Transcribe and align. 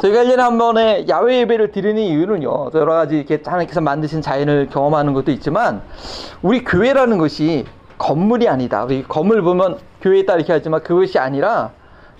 저희가 0.00 0.22
1년에 0.22 0.36
한 0.36 0.58
번에 0.58 1.06
야외 1.08 1.40
예배를 1.40 1.72
드리는 1.72 2.00
이유는요. 2.00 2.70
여러 2.74 2.94
가지 2.94 3.16
이렇게 3.16 3.40
하나님께서 3.44 3.80
만드신 3.80 4.22
자연을 4.22 4.68
경험하는 4.70 5.12
것도 5.12 5.32
있지만 5.32 5.82
우리 6.40 6.62
교회라는 6.64 7.18
것이 7.18 7.64
건물이 7.98 8.48
아니다. 8.48 8.84
우리 8.84 9.02
건물 9.02 9.42
보면 9.42 9.78
교회 10.00 10.20
있다 10.20 10.36
이렇게 10.36 10.52
하지만 10.52 10.82
그것이 10.84 11.18
아니라 11.18 11.72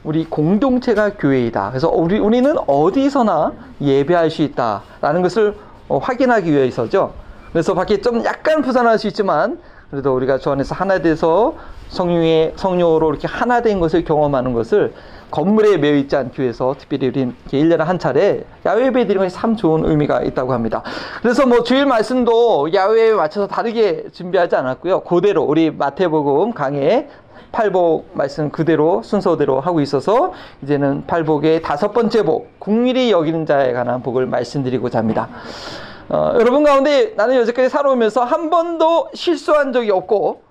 우리 0.03 0.25
공동체가 0.25 1.11
교회이다. 1.15 1.71
그래서 1.71 1.89
우리, 1.89 2.19
우리는 2.19 2.57
어디서나 2.67 3.53
예배할 3.81 4.31
수 4.31 4.43
있다라는 4.43 5.23
것을 5.23 5.55
어, 5.89 5.99
확인하기 5.99 6.51
위해서죠. 6.51 7.13
그래서 7.53 7.75
밖에 7.75 8.01
좀 8.01 8.25
약간 8.25 8.61
부산할 8.61 8.99
수 8.99 9.07
있지만 9.07 9.61
그래도 9.91 10.15
우리가 10.15 10.39
주 10.39 10.51
안에서 10.51 10.75
하나 10.75 10.99
돼서 10.99 11.55
성령의 11.89 12.55
성령으로 12.57 13.11
이렇게 13.11 13.27
하나 13.27 13.63
된 13.63 13.81
것을 13.81 14.05
경험하는 14.05 14.53
것을 14.53 14.93
건물에 15.31 15.77
매여 15.77 15.97
있지 15.97 16.17
않기 16.17 16.41
위해서 16.41 16.75
특별히 16.79 17.09
우리 17.09 17.33
1년에 17.51 17.79
한 17.79 17.99
차례 17.99 18.45
야외 18.65 18.87
예배 18.87 19.07
드리는 19.07 19.27
것이 19.27 19.37
참 19.37 19.57
좋은 19.57 19.85
의미가 19.85 20.23
있다고 20.23 20.53
합니다. 20.53 20.83
그래서 21.23 21.47
뭐 21.47 21.63
주일 21.63 21.87
말씀도 21.87 22.73
야외에 22.73 23.13
맞춰서 23.13 23.47
다르게 23.47 24.07
준비하지 24.13 24.57
않았고요. 24.57 25.01
그대로 25.01 25.43
우리 25.43 25.71
마태복음 25.71 26.53
강해 26.53 27.09
팔복 27.53 28.11
말씀 28.13 28.51
그대로 28.51 29.03
순서대로 29.03 29.61
하고 29.61 29.81
있어서 29.81 30.33
이제는 30.63 31.07
팔복의 31.07 31.63
다섯 31.63 31.93
번째 31.93 32.23
복, 32.23 32.59
국일이 32.59 33.11
여기는 33.11 33.47
자에 33.47 33.73
관한 33.73 34.03
복을 34.03 34.27
말씀드리고자 34.27 34.99
합니다. 34.99 35.29
어, 36.11 36.33
여러분 36.35 36.65
가운데 36.65 37.13
나는 37.17 37.37
여태까지 37.37 37.69
살아오면서 37.69 38.25
한 38.25 38.51
번도 38.51 39.11
실수한 39.15 39.73
적이 39.73 39.91
없고 39.91 40.43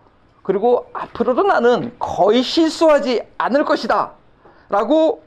그리고 0.43 0.87
앞으로도 0.93 1.43
나는 1.43 1.91
거의 1.99 2.41
실수하지 2.41 3.21
않을 3.37 3.65
것이다. 3.65 4.11
라고 4.69 5.21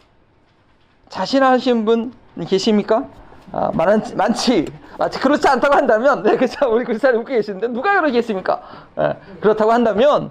자신하신 1.09 1.85
분 1.85 2.12
계십니까? 2.47 3.07
아, 3.53 3.71
많, 3.75 4.03
많지. 4.15 4.66
마치 4.99 5.19
그렇지 5.19 5.49
않다고 5.49 5.75
한다면, 5.75 6.23
네, 6.23 6.37
그렇죠. 6.37 6.71
우리 6.73 6.85
그리스도인 6.85 7.16
웃고 7.16 7.27
계시는데, 7.27 7.68
누가 7.68 8.01
그러겠습니까? 8.01 8.61
네, 8.96 9.16
그렇다고 9.41 9.73
한다면, 9.73 10.30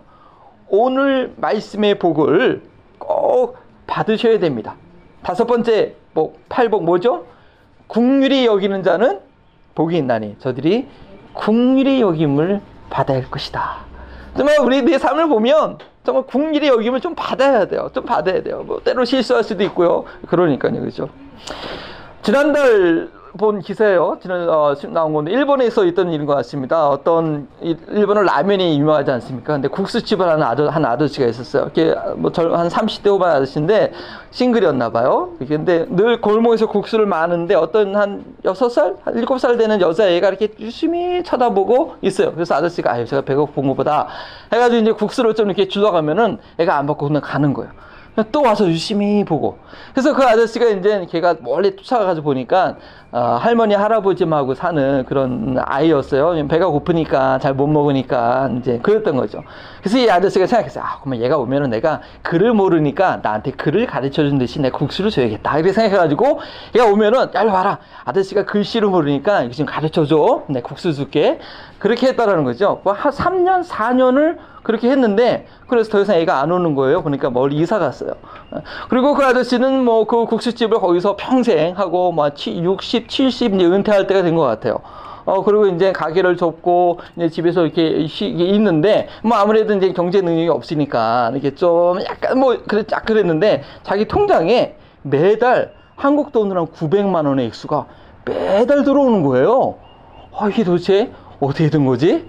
오늘 0.67 1.33
말씀의 1.37 1.97
복을 1.97 2.61
꼭 2.99 3.57
받으셔야 3.87 4.37
됩니다. 4.39 4.75
다섯 5.23 5.45
번째 5.45 5.95
복, 6.13 6.47
팔복 6.47 6.83
뭐죠? 6.83 7.25
국률이 7.87 8.45
여기는 8.45 8.83
자는 8.83 9.19
복이 9.73 9.97
있나니, 9.97 10.37
저들이 10.39 10.87
국률이 11.33 12.01
여김을 12.01 12.61
받아야 12.89 13.17
할 13.17 13.31
것이다. 13.31 13.77
정말 14.37 14.59
우리 14.59 14.83
내 14.83 14.97
삶을 14.97 15.27
보면, 15.27 15.79
정말 16.09 16.23
국률이 16.23 16.67
여김을 16.67 17.01
좀 17.01 17.13
받아야 17.13 17.67
돼요. 17.67 17.91
좀 17.93 18.03
받아야 18.03 18.41
돼요. 18.41 18.63
뭐 18.65 18.81
때로 18.83 19.05
실수할 19.05 19.43
수도 19.43 19.63
있고요. 19.65 20.05
그러니까요, 20.27 20.81
그죠? 20.81 21.07
지난달 22.23 23.09
본 23.37 23.59
기사예요. 23.59 24.17
지난 24.21 24.49
어, 24.49 24.73
나온 24.89 25.13
건데 25.13 25.31
일본에서 25.31 25.85
있던 25.85 26.11
일인 26.11 26.25
것 26.25 26.33
같습니다. 26.35 26.89
어떤 26.89 27.47
일본은 27.61 28.23
라면이 28.23 28.79
유명하지 28.79 29.11
않습니까? 29.11 29.53
근데 29.53 29.67
국수집을 29.67 30.27
하는 30.27 30.43
아저, 30.43 30.67
한 30.67 30.83
아저씨가 30.83 31.27
있었어요. 31.27 31.67
이게 31.71 31.93
뭐한 32.15 32.69
30대 32.69 33.07
후반 33.07 33.31
아저씨인데 33.35 33.93
싱글이었나 34.31 34.89
봐요. 34.89 35.33
근데 35.47 35.85
늘 35.89 36.21
골목에서 36.21 36.65
국수를 36.67 37.05
마는데 37.05 37.53
어떤 37.53 37.95
한 37.95 38.23
6살, 38.43 38.97
한 39.03 39.15
7살 39.15 39.57
되는 39.57 39.79
여자애가 39.79 40.27
이렇게 40.29 40.49
유심히 40.59 41.23
쳐다보고 41.23 41.97
있어요. 42.01 42.33
그래서 42.33 42.55
아저씨가 42.55 42.91
아유 42.91 43.05
제가 43.05 43.21
배고픈 43.21 43.67
것보다 43.67 44.07
해가지고 44.51 44.81
이제 44.81 44.91
국수를 44.91 45.35
좀 45.35 45.47
이렇게 45.47 45.67
주워가면은 45.67 46.39
애가 46.57 46.75
안 46.75 46.87
받고 46.87 47.07
그냥 47.07 47.21
가는 47.23 47.53
거예요. 47.53 47.71
또 48.31 48.41
와서 48.41 48.67
유심히 48.67 49.23
보고. 49.23 49.57
그래서 49.93 50.13
그 50.13 50.23
아저씨가 50.23 50.65
이제 50.67 51.07
걔가 51.09 51.35
멀리 51.39 51.75
쫓아가서 51.75 52.21
보니까 52.21 52.75
어, 53.11 53.39
할머니 53.41 53.73
할아버지하고 53.73 54.53
사는 54.55 55.05
그런 55.05 55.57
아이였어요. 55.59 56.47
배가 56.47 56.67
고프니까 56.67 57.39
잘 57.39 57.53
못 57.53 57.67
먹으니까 57.67 58.51
이제 58.59 58.77
그랬던 58.79 59.15
거죠. 59.15 59.41
그래서 59.79 59.97
이 59.97 60.09
아저씨가 60.09 60.45
생각했어요. 60.47 60.83
아, 60.83 60.99
그러면 61.01 61.21
얘가 61.21 61.37
오면은 61.37 61.69
내가 61.69 62.01
글을 62.21 62.53
모르니까 62.53 63.19
나한테 63.23 63.51
글을 63.51 63.87
가르쳐 63.87 64.23
준 64.23 64.37
대신 64.37 64.61
내 64.61 64.69
국수를 64.69 65.11
줘야겠다. 65.11 65.57
이렇게 65.57 65.73
생각해가지고 65.73 66.39
얘가 66.75 66.85
오면은 66.87 67.29
야, 67.33 67.41
일 67.41 67.49
봐라. 67.49 67.79
아저씨가 68.05 68.45
글씨를 68.45 68.89
모르니까 68.89 69.49
좀 69.49 69.65
가르쳐 69.65 70.05
줘. 70.05 70.43
내 70.47 70.61
국수 70.61 70.93
줄게. 70.93 71.39
그렇게 71.79 72.07
했다라는 72.07 72.43
거죠. 72.43 72.81
뭐 72.83 72.93
한 72.93 73.11
3년, 73.11 73.65
4년을 73.65 74.37
그렇게 74.63 74.89
했는데 74.89 75.47
그래서 75.67 75.89
더 75.91 76.01
이상 76.01 76.15
애가 76.17 76.39
안 76.41 76.51
오는 76.51 76.75
거예요. 76.75 77.03
그러니까 77.03 77.29
멀리 77.29 77.57
이사 77.57 77.79
갔어요. 77.79 78.11
그리고 78.89 79.13
그 79.13 79.23
아저씨는 79.23 79.83
뭐 79.83 80.05
그 80.05 80.25
국수집을 80.25 80.79
거기서 80.79 81.15
평생 81.17 81.77
하고 81.77 82.11
뭐 82.11 82.29
60, 82.29 83.09
70 83.09 83.55
이제 83.55 83.65
은퇴할 83.65 84.07
때가 84.07 84.21
된 84.23 84.35
것 84.35 84.41
같아요. 84.43 84.79
어, 85.25 85.43
그리고 85.43 85.67
이제 85.67 85.91
가게를 85.91 86.37
접고, 86.37 86.99
이제 87.15 87.29
집에서 87.29 87.63
이렇게 87.63 88.07
쉬, 88.07 88.25
있는데, 88.25 89.07
뭐 89.21 89.37
아무래도 89.37 89.75
이제 89.75 89.91
경제 89.93 90.21
능력이 90.21 90.49
없으니까, 90.49 91.29
이렇게 91.33 91.53
좀 91.53 92.01
약간 92.03 92.39
뭐, 92.39 92.57
쫙 92.87 93.05
그랬는데, 93.05 93.61
자기 93.83 94.07
통장에 94.07 94.75
매달 95.03 95.73
한국 95.95 96.31
돈으로 96.31 96.61
한 96.61 96.67
900만 96.67 97.27
원의 97.27 97.45
액수가 97.47 97.85
매달 98.25 98.83
들어오는 98.83 99.21
거예요. 99.21 99.75
아, 100.35 100.47
이게 100.49 100.63
도대체 100.63 101.11
어떻게 101.39 101.69
된 101.69 101.85
거지? 101.85 102.25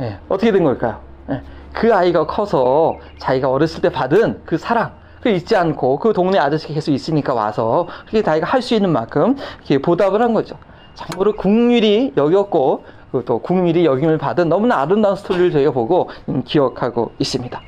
예, 0.00 0.18
어떻게 0.28 0.52
된 0.52 0.62
걸까요? 0.64 1.00
예. 1.30 1.40
그 1.72 1.94
아이가 1.94 2.26
커서 2.26 2.98
자기가 3.18 3.50
어렸을 3.50 3.80
때 3.80 3.88
받은 3.90 4.42
그 4.44 4.58
사랑, 4.58 4.92
그 5.20 5.28
잊지 5.30 5.56
않고 5.56 5.98
그 5.98 6.12
동네 6.12 6.38
아저씨가 6.38 6.74
계속 6.74 6.92
있으니까 6.92 7.34
와서 7.34 7.88
그게 8.06 8.22
자기가 8.22 8.46
할 8.46 8.62
수 8.62 8.74
있는 8.74 8.90
만큼 8.90 9.36
보답을 9.82 10.20
한 10.20 10.34
거죠. 10.34 10.56
참고로 10.94 11.34
국률이 11.34 12.12
여겼고 12.16 12.84
또 13.24 13.38
국률이 13.38 13.84
여김을 13.84 14.18
받은 14.18 14.48
너무나 14.48 14.80
아름다운 14.80 15.16
스토리를 15.16 15.50
저희가 15.52 15.70
보고 15.70 16.10
기억하고 16.44 17.12
있습니다. 17.18 17.60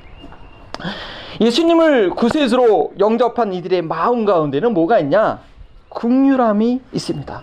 예수님을 1.41 2.11
구세주로 2.11 2.93
영접한 2.99 3.53
이들의 3.53 3.83
마음 3.83 4.25
가운데는 4.25 4.73
뭐가 4.75 4.99
있냐? 5.01 5.41
국률함이 5.89 6.81
있습니다. 6.93 7.43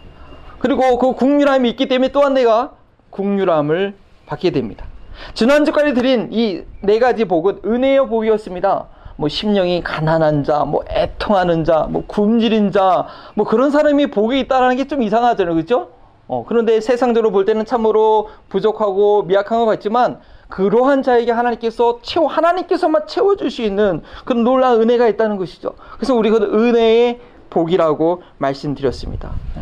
그리고 0.60 0.98
그 1.00 1.14
국률함이 1.14 1.70
있기 1.72 1.88
때문에 1.88 2.12
또한 2.12 2.34
내가 2.34 2.72
국률함을 3.10 3.96
받게 4.28 4.52
됩니다. 4.52 4.86
지난주까지 5.34 5.94
드린 5.94 6.30
이 6.32 6.64
네 6.82 7.00
가지 7.00 7.26
복은 7.26 7.62
은혜의 7.66 8.08
복이었습니다. 8.08 8.88
뭐 9.18 9.30
심령이 9.30 9.84
가난한 9.84 10.44
자, 10.44 10.66
뭐 10.66 10.84
애통하는 10.90 11.64
자, 11.64 11.88
뭐 11.90 12.04
굶주린 12.08 12.72
자, 12.72 13.06
뭐 13.36 13.46
그런 13.46 13.70
사람이 13.70 14.08
복이 14.08 14.40
있다는 14.42 14.78
게 14.78 14.86
좀 14.86 15.04
이상하잖아요, 15.04 15.54
그렇죠? 15.54 15.90
어, 16.28 16.44
그런데 16.48 16.80
세상적으로 16.82 17.32
볼 17.32 17.46
때는 17.46 17.66
참으로 17.66 18.30
부족하고 18.50 19.24
미약한 19.24 19.60
것 19.60 19.66
같지만 19.66 20.20
그러한 20.50 21.04
자에게 21.04 21.32
하나님께서 21.32 22.00
채워 22.02 22.28
하나님께서만 22.28 23.06
채워줄 23.06 23.52
수 23.52 23.62
있는 23.62 24.02
그런 24.26 24.44
놀라운 24.44 24.82
은혜가 24.82 25.08
있다는 25.10 25.38
것이죠. 25.38 25.76
그래서 25.98 26.16
우리 26.16 26.30
그 26.30 26.38
은혜의 26.38 27.20
복이라고 27.50 28.24
말씀드렸습니다. 28.38 29.32
네. 29.56 29.62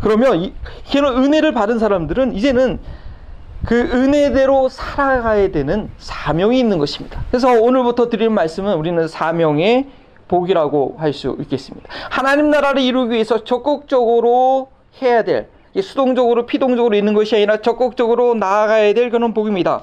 그러면 0.00 0.40
이, 0.40 0.52
은혜를 0.96 1.52
받은 1.52 1.78
사람들은 1.78 2.34
이제는 2.34 2.80
그 3.66 3.80
은혜대로 3.80 4.68
살아가야 4.68 5.48
되는 5.48 5.90
사명이 5.98 6.58
있는 6.58 6.78
것입니다. 6.78 7.22
그래서 7.30 7.50
오늘부터 7.50 8.08
드리는 8.10 8.32
말씀은 8.32 8.74
우리는 8.76 9.08
사명의 9.08 9.88
복이라고 10.28 10.96
할 10.98 11.12
수 11.12 11.36
있겠습니다. 11.40 11.88
하나님 12.10 12.50
나라를 12.50 12.82
이루기 12.82 13.14
위해서 13.14 13.44
적극적으로 13.44 14.68
해야 15.00 15.22
될, 15.22 15.48
수동적으로, 15.80 16.46
피동적으로 16.46 16.94
있는 16.96 17.14
것이 17.14 17.36
아니라 17.36 17.58
적극적으로 17.58 18.34
나아가야 18.34 18.94
될 18.94 19.10
그런 19.10 19.32
복입니다. 19.34 19.82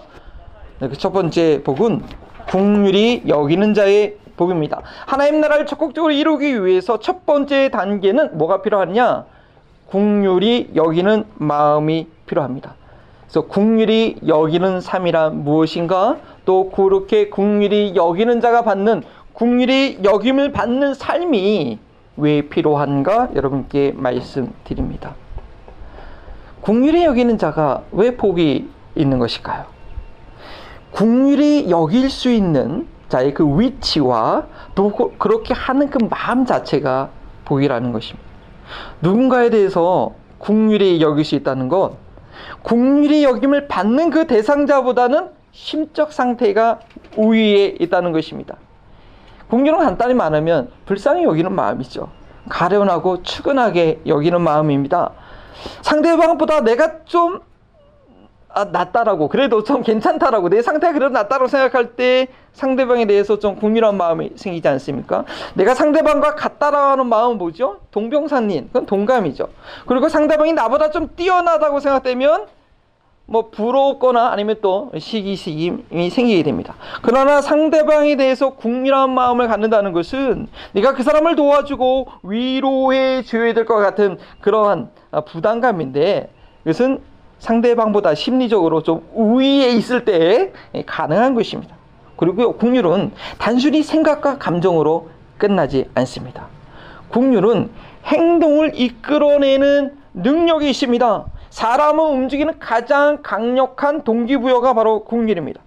네, 0.79 0.89
그첫 0.89 1.13
번째 1.13 1.61
복은 1.63 2.03
국률이 2.47 3.23
여기는 3.27 3.73
자의 3.73 4.17
복입니다. 4.35 4.81
하나님 5.05 5.41
나라를 5.41 5.65
적극적으로 5.65 6.11
이루기 6.11 6.65
위해서 6.65 6.99
첫 6.99 7.25
번째 7.25 7.69
단계는 7.69 8.37
뭐가 8.37 8.61
필요하냐? 8.61 9.25
국률이 9.87 10.71
여기는 10.75 11.25
마음이 11.35 12.07
필요합니다. 12.25 12.75
그래서 13.31 13.47
국률이 13.47 14.17
여기는 14.27 14.81
삶이란 14.81 15.45
무엇인가? 15.45 16.17
또 16.43 16.69
그렇게 16.69 17.29
국률이 17.29 17.93
여기는 17.95 18.41
자가 18.41 18.63
받는 18.63 19.03
국률이 19.31 19.99
여김을 20.03 20.51
받는 20.51 20.93
삶이 20.93 21.79
왜 22.17 22.41
필요한가? 22.41 23.29
여러분께 23.33 23.93
말씀드립니다. 23.95 25.15
국률이 26.59 27.05
여기는 27.05 27.37
자가 27.37 27.83
왜 27.93 28.17
복이 28.17 28.69
있는 28.95 29.17
것일까요? 29.17 29.63
국률이 30.91 31.69
여길 31.69 32.09
수 32.09 32.29
있는 32.29 32.85
자의 33.07 33.33
그 33.33 33.45
위치와 33.57 34.47
또 34.75 34.91
그렇게 35.17 35.53
하는 35.53 35.89
그 35.89 35.99
마음 36.09 36.45
자체가 36.45 37.07
복이라는 37.45 37.93
것입니다. 37.93 38.29
누군가에 39.01 39.49
대해서 39.49 40.11
국률이 40.37 40.99
여길 40.99 41.23
수 41.23 41.35
있다는 41.35 41.69
것, 41.69 41.93
국률이 42.61 43.23
여김을 43.23 43.67
받는 43.67 44.09
그 44.09 44.27
대상자보다는 44.27 45.29
심적 45.51 46.13
상태가 46.13 46.79
우위에 47.17 47.75
있다는 47.79 48.11
것입니다. 48.11 48.57
국률은 49.49 49.79
간단히 49.79 50.13
말하면 50.13 50.71
불쌍히 50.85 51.23
여기는 51.23 51.51
마음이죠. 51.53 52.09
가련하고 52.49 53.23
추근하게 53.23 54.01
여기는 54.07 54.39
마음입니다. 54.41 55.11
상대방보다 55.81 56.61
내가 56.61 57.03
좀 57.05 57.41
아, 58.53 58.65
낫다라고 58.65 59.27
그래도 59.29 59.63
좀 59.63 59.81
괜찮다라고 59.81 60.49
내 60.49 60.61
상태가 60.61 60.93
그래도 60.93 61.13
낫다고 61.13 61.47
생각할 61.47 61.95
때 61.95 62.27
상대방에 62.53 63.05
대해서 63.05 63.39
좀 63.39 63.55
국민한 63.55 63.95
마음이 63.95 64.31
생기지 64.35 64.67
않습니까? 64.67 65.23
내가 65.53 65.73
상대방과 65.73 66.35
같다라고 66.35 66.91
하는 66.91 67.07
마음은 67.07 67.37
뭐죠? 67.37 67.77
동병상린 67.91 68.67
그건 68.67 68.85
동감이죠. 68.85 69.47
그리고 69.87 70.09
상대방이 70.09 70.53
나보다 70.53 70.91
좀 70.91 71.09
뛰어나다고 71.15 71.79
생각되면 71.79 72.47
뭐 73.27 73.49
부러웠거나 73.49 74.31
아니면 74.31 74.57
또 74.61 74.91
시기시기이 74.97 76.09
생기게 76.09 76.43
됩니다. 76.43 76.75
그러나 77.01 77.39
상대방에 77.41 78.17
대해서 78.17 78.55
국민한 78.55 79.11
마음을 79.11 79.47
갖는다는 79.47 79.93
것은 79.93 80.47
내가 80.73 80.93
그 80.93 81.03
사람을 81.03 81.37
도와주고 81.37 82.07
위로해 82.23 83.21
줘야 83.23 83.53
될 83.53 83.63
것 83.65 83.77
같은 83.77 84.17
그러한 84.41 84.89
부담감인데 85.27 86.29
이것은 86.65 86.99
상대방보다 87.41 88.13
심리적으로 88.13 88.83
좀 88.83 89.01
우위에 89.13 89.69
있을 89.69 90.05
때 90.05 90.53
가능한 90.85 91.33
것입니다. 91.33 91.75
그리고 92.15 92.53
국률은 92.53 93.11
단순히 93.39 93.81
생각과 93.81 94.37
감정으로 94.37 95.09
끝나지 95.39 95.89
않습니다. 95.95 96.45
국률은 97.09 97.71
행동을 98.05 98.79
이끌어내는 98.79 99.97
능력이 100.13 100.69
있습니다. 100.69 101.25
사람을 101.49 102.03
움직이는 102.03 102.59
가장 102.59 103.23
강력한 103.23 104.03
동기부여가 104.03 104.75
바로 104.75 105.03
국률입니다. 105.03 105.61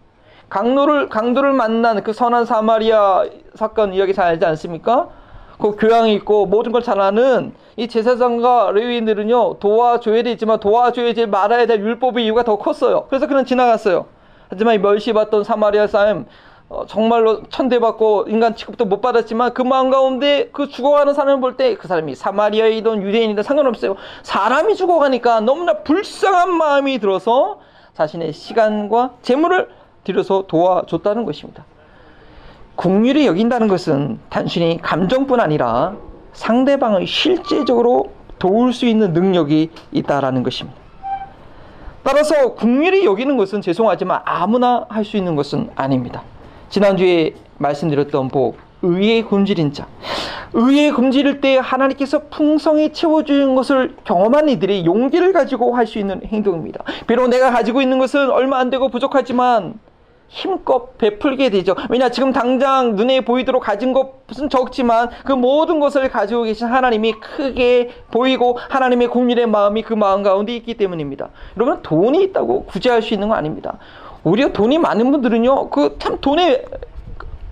강도를 0.48 1.08
강도를 1.08 1.52
만난 1.52 2.04
그 2.04 2.12
선한 2.12 2.44
사마리아 2.44 3.24
사건 3.56 3.92
이야기 3.94 4.14
잘 4.14 4.26
알지 4.26 4.44
않습니까? 4.46 5.08
그 5.58 5.76
교양이 5.76 6.14
있고 6.14 6.46
모든 6.46 6.72
걸잘 6.72 7.00
아는 7.00 7.54
이 7.76 7.88
제사장과 7.88 8.72
레위인들은요 8.72 9.58
도와줘야 9.58 10.22
되지만 10.22 10.60
도와줘야지 10.60 11.26
말아야 11.26 11.66
될 11.66 11.80
율법의 11.80 12.24
이유가 12.24 12.42
더 12.44 12.56
컸어요. 12.56 13.06
그래서 13.08 13.26
그는 13.26 13.44
지나갔어요. 13.44 14.06
하지만 14.48 14.74
이 14.74 14.78
멸시받던 14.78 15.44
사마리아 15.44 15.86
사람 15.86 16.26
어, 16.68 16.86
정말로 16.86 17.42
천대받고 17.50 18.26
인간 18.28 18.56
취급도 18.56 18.86
못 18.86 19.00
받았지만 19.00 19.52
그 19.54 19.62
마음 19.62 19.90
가운데 19.90 20.48
그 20.52 20.68
죽어가는 20.68 21.12
사람을 21.12 21.40
볼 21.40 21.56
때 21.56 21.74
그 21.76 21.86
사람이 21.88 22.14
사마리아이든 22.14 23.02
유대인이든 23.02 23.42
상관없어요. 23.42 23.96
사람이 24.22 24.74
죽어가니까 24.74 25.40
너무나 25.40 25.74
불쌍한 25.82 26.52
마음이 26.54 26.98
들어서 26.98 27.60
자신의 27.94 28.32
시간과 28.32 29.10
재물을 29.22 29.68
들여서 30.04 30.44
도와줬다는 30.48 31.24
것입니다. 31.24 31.64
국률이 32.76 33.26
여긴다는 33.26 33.68
것은 33.68 34.18
단순히 34.28 34.78
감정뿐 34.82 35.40
아니라 35.40 35.94
상대방을 36.32 37.06
실제적으로 37.06 38.10
도울 38.38 38.72
수 38.72 38.86
있는 38.86 39.12
능력이 39.12 39.70
있다라는 39.92 40.42
것입니다. 40.42 40.78
따라서 42.02 42.54
국률이 42.54 43.06
여기는 43.06 43.36
것은 43.36 43.62
죄송하지만 43.62 44.20
아무나 44.24 44.84
할 44.88 45.04
수 45.04 45.16
있는 45.16 45.36
것은 45.36 45.70
아닙니다. 45.76 46.22
지난주에 46.68 47.34
말씀드렸던 47.58 48.28
복, 48.28 48.58
의의 48.82 49.22
굶주린 49.22 49.72
자. 49.72 49.86
의의 50.52 50.92
굶주릴 50.92 51.40
때 51.40 51.56
하나님께서 51.56 52.24
풍성히 52.30 52.92
채워주는 52.92 53.54
것을 53.54 53.96
경험한 54.04 54.48
이들이 54.50 54.84
용기를 54.84 55.32
가지고 55.32 55.74
할 55.74 55.86
수 55.86 55.98
있는 55.98 56.20
행동입니다. 56.26 56.84
비록 57.06 57.28
내가 57.28 57.50
가지고 57.50 57.80
있는 57.80 57.98
것은 57.98 58.30
얼마 58.30 58.58
안 58.58 58.70
되고 58.70 58.88
부족하지만 58.88 59.74
힘껏 60.28 60.98
베풀게 60.98 61.50
되죠. 61.50 61.76
왜냐, 61.90 62.08
지금 62.08 62.32
당장 62.32 62.96
눈에 62.96 63.20
보이도록 63.20 63.62
가진 63.62 63.92
것은 63.92 64.48
적지만 64.48 65.10
그 65.24 65.32
모든 65.32 65.78
것을 65.80 66.08
가지고 66.08 66.42
계신 66.44 66.66
하나님이 66.66 67.12
크게 67.12 67.90
보이고 68.10 68.58
하나님의 68.68 69.08
국민의 69.08 69.46
마음이 69.46 69.82
그 69.82 69.94
마음 69.94 70.22
가운데 70.22 70.54
있기 70.56 70.74
때문입니다. 70.74 71.28
여러분, 71.56 71.82
돈이 71.82 72.22
있다고 72.24 72.64
구제할 72.64 73.02
수 73.02 73.14
있는 73.14 73.28
거 73.28 73.34
아닙니다. 73.34 73.78
오히려 74.24 74.52
돈이 74.52 74.78
많은 74.78 75.10
분들은요, 75.12 75.70
그 75.70 75.98
참 75.98 76.18
돈에 76.20 76.64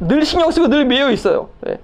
늘 0.00 0.24
신경 0.24 0.50
쓰고 0.50 0.68
늘 0.68 0.84
매여 0.84 1.10
있어요. 1.12 1.48
네. 1.60 1.78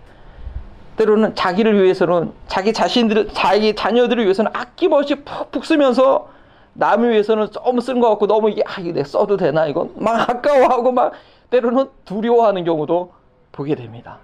때로는 0.96 1.37
자기를 1.37 1.81
위해서는 1.81 2.32
자기 2.49 2.73
자신들, 2.73 3.29
자기 3.32 3.76
자녀들을 3.76 4.25
위해서는 4.25 4.50
아낌없이 4.52 5.14
푹푹 5.23 5.64
쓰면서 5.64 6.29
남을 6.78 7.10
위해서는 7.10 7.48
좀쓴것 7.50 8.08
같고 8.10 8.26
너무 8.28 8.50
이게 8.50 8.62
아 8.64 8.80
이게 8.80 9.02
써도 9.02 9.36
되나 9.36 9.66
이건 9.66 9.90
막 9.96 10.30
아까워하고 10.30 10.92
막 10.92 11.12
때로는 11.50 11.88
두려워하는 12.04 12.64
경우도 12.64 13.10
보게 13.50 13.75
됩니다. 13.75 14.19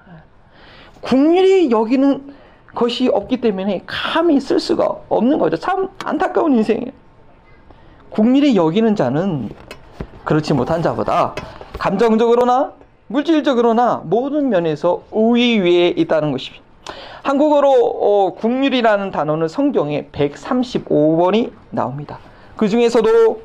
국률이 1.00 1.70
여기는 1.70 2.34
것이 2.74 3.08
없기 3.08 3.40
때문에 3.40 3.82
감히 3.86 4.40
쓸 4.40 4.60
수가 4.60 4.84
없는 5.08 5.38
거죠. 5.38 5.56
참 5.56 5.88
안타까운 6.04 6.54
인생이에요. 6.54 6.92
국률이 8.10 8.54
여기는 8.54 8.94
자는 8.94 9.50
그렇지 10.22 10.54
못한 10.54 10.80
자보다 10.80 11.34
감정적으로나 11.78 12.72
물질적으로나 13.08 14.02
모든 14.04 14.48
면에서 14.48 15.02
우위 15.10 15.58
위에 15.58 15.88
있다는 15.88 16.30
것입니다. 16.30 16.64
한국어로 17.24 17.72
어, 17.72 18.34
국률이라는 18.34 19.10
단어는 19.10 19.48
성경에 19.48 20.08
135번이 20.12 21.50
나옵니다. 21.70 22.18
그 22.56 22.68
중에서도 22.68 23.42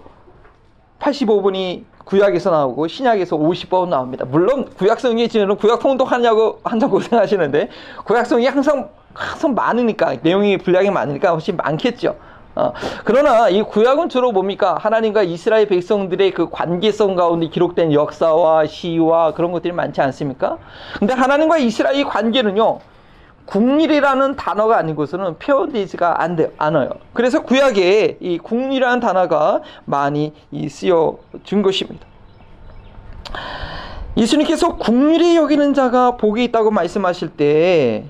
85번이 1.00 1.84
구약에서 2.06 2.50
나오고 2.50 2.88
신약에서 2.88 3.38
50번 3.38 3.90
나옵니다. 3.90 4.26
물론 4.26 4.66
구약성이 4.66 5.30
지는 5.30 5.56
구약 5.56 5.80
통독하냐고 5.80 6.60
한참 6.64 6.90
고생하시는데 6.90 7.70
구약성이 8.04 8.48
항상 8.48 8.90
항상 9.14 9.54
많으니까 9.54 10.16
내용이 10.22 10.58
분량이 10.58 10.90
많으니까 10.90 11.32
훨씬 11.32 11.56
많겠죠. 11.56 12.16
어, 12.56 12.74
그러나 13.06 13.48
이 13.50 13.62
구약은 13.62 14.10
주로 14.10 14.32
뭡니까? 14.32 14.78
하나님과 14.80 15.24
이스라엘 15.24 15.68
백성들의 15.68 16.32
그 16.32 16.50
관계성 16.50 17.16
가운데 17.16 17.48
기록된 17.48 17.94
역사와 17.94 18.66
시와 18.66 19.34
그런 19.34 19.52
것들이 19.52 19.72
많지 19.72 20.02
않습니까? 20.02 20.58
근데 20.98 21.14
하나님과 21.14 21.58
이스라엘의 21.58 22.06
관계는요, 22.06 22.80
국률이라는 23.50 24.36
단어가 24.36 24.78
것은 24.96 25.40
표현되지가 25.40 26.20
않아요. 26.58 26.90
그래서 27.14 27.42
구약에 27.42 28.18
이 28.20 28.38
국률이라는 28.38 29.00
단어가 29.00 29.62
많이 29.86 30.34
쓰여준 30.70 31.64
것입니다. 31.64 32.06
예수님께서 34.16 34.76
국률이 34.76 35.36
여기는 35.36 35.74
자가 35.74 36.18
복이 36.18 36.44
있다고 36.46 36.70
말씀하실 36.70 37.30
때, 37.30 38.04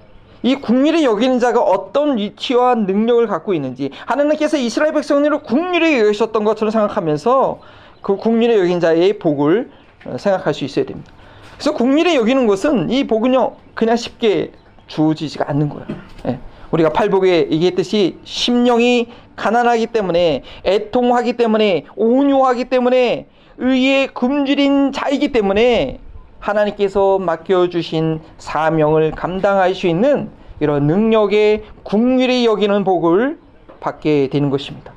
이 0.44 0.56
국률이 0.56 1.06
여기는 1.06 1.39
자가 1.39 1.62
어떤 1.62 2.18
위치와 2.18 2.75
능력을 2.75 3.25
갖고 3.27 3.53
있는지, 3.53 3.92
하나님께서 4.06 4.57
이스라엘 4.57 4.92
백성들을 4.92 5.44
국률이 5.44 5.99
여기셨던 5.99 6.44
것처럼 6.44 6.71
생각하면서 6.71 7.59
그 8.02 8.18
국률이 8.18 8.59
여긴 8.59 8.81
자의 8.81 9.19
복을 9.19 9.71
생각할 10.18 10.54
수 10.54 10.66
있어야 10.66 10.85
됩니다. 10.85 11.11
그래서 11.54 11.73
국률이 11.73 12.16
여기는 12.16 12.45
것은 12.47 12.90
이 12.90 13.07
복은요, 13.07 13.54
그냥 13.73 13.95
쉽게 13.95 14.52
주어지지가 14.89 15.45
않는 15.49 15.69
거예요. 15.69 15.85
예. 16.27 16.39
우리가 16.71 16.89
팔복에 16.89 17.47
얘기했듯이 17.51 18.17
심령이 18.25 19.07
가난하기 19.35 19.87
때문에 19.87 20.43
애통하기 20.65 21.33
때문에 21.33 21.85
온유하기 21.95 22.65
때문에 22.65 23.27
의에 23.57 24.07
굶주린 24.07 24.91
자이기 24.91 25.31
때문에 25.31 25.99
하나님께서 26.39 27.19
맡겨주신 27.19 28.19
사명을 28.37 29.11
감당할 29.11 29.73
수 29.73 29.87
있는 29.87 30.29
이런 30.59 30.87
능력의 30.87 31.63
국률이 31.83 32.45
여기는 32.45 32.83
복을 32.83 33.39
받게 33.79 34.29
되는 34.29 34.49
것입니다. 34.49 34.93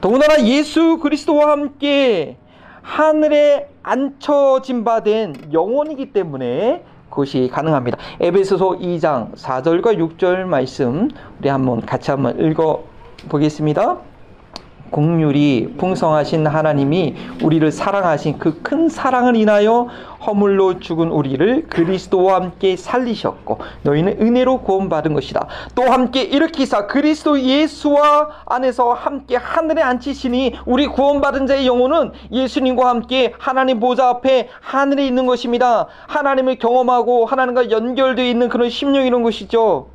더군다나 0.00 0.44
예수 0.46 0.98
그리스도와 0.98 1.50
함께 1.50 2.36
하늘에 2.82 3.68
앉혀진 3.82 4.84
바 4.84 5.00
된 5.00 5.34
영혼이기 5.52 6.12
때문에 6.12 6.82
그 6.82 6.87
것이 7.10 7.48
가능합니다. 7.52 7.98
에베소서 8.20 8.78
2장 8.78 9.34
4절과 9.34 10.18
6절 10.18 10.44
말씀 10.44 11.08
우리 11.40 11.48
한번 11.48 11.84
같이 11.84 12.10
한번 12.10 12.38
읽어 12.38 12.84
보겠습니다. 13.28 14.07
공률이 14.90 15.74
풍성하신 15.78 16.46
하나님이 16.46 17.14
우리를 17.42 17.72
사랑하신 17.72 18.38
그 18.38 18.58
큰 18.68 18.88
사랑을 18.90 19.34
인하여 19.36 19.88
허물로 20.26 20.80
죽은 20.80 21.10
우리를 21.10 21.68
그리스도와 21.68 22.34
함께 22.34 22.76
살리셨고 22.76 23.58
너희는 23.82 24.20
은혜로 24.20 24.60
구원받은 24.62 25.14
것이다. 25.14 25.46
또 25.74 25.84
함께 25.84 26.22
일으키사 26.22 26.86
그리스도 26.86 27.40
예수와 27.40 28.28
안에서 28.44 28.92
함께 28.92 29.36
하늘에 29.36 29.80
앉히시니 29.80 30.54
우리 30.66 30.86
구원받은 30.86 31.46
자의 31.46 31.66
영혼은 31.66 32.12
예수님과 32.30 32.88
함께 32.88 33.32
하나님 33.38 33.80
보좌 33.80 34.08
앞에 34.08 34.50
하늘에 34.60 35.06
있는 35.06 35.24
것입니다. 35.24 35.86
하나님을 36.06 36.58
경험하고 36.58 37.24
하나님과 37.24 37.70
연결되어 37.70 38.26
있는 38.26 38.50
그런 38.50 38.68
심령이 38.68 39.06
이런 39.06 39.22
것이죠. 39.22 39.88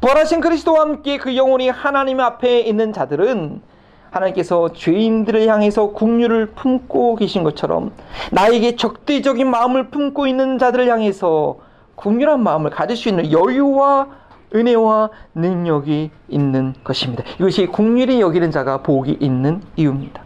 부활하신 0.00 0.40
그리스도와 0.40 0.80
함께 0.80 1.18
그 1.18 1.36
영혼이 1.36 1.68
하나님 1.68 2.20
앞에 2.20 2.60
있는 2.60 2.92
자들은 2.92 3.62
하나님께서 4.10 4.72
죄인들을 4.72 5.46
향해서 5.46 5.90
국류를 5.90 6.46
품고 6.46 7.16
계신 7.16 7.42
것처럼 7.42 7.92
나에게 8.32 8.76
적대적인 8.76 9.48
마음을 9.48 9.88
품고 9.88 10.26
있는 10.26 10.58
자들을 10.58 10.88
향해서 10.88 11.58
국률한 11.94 12.42
마음을 12.42 12.70
가질 12.70 12.96
수 12.96 13.08
있는 13.08 13.30
여유와 13.30 14.08
은혜와 14.54 15.10
능력이 15.34 16.10
있는 16.28 16.74
것입니다. 16.82 17.22
이것이 17.38 17.66
국률이 17.66 18.20
여기는 18.20 18.50
자가 18.50 18.82
복이 18.82 19.18
있는 19.20 19.62
이유입니다. 19.76 20.22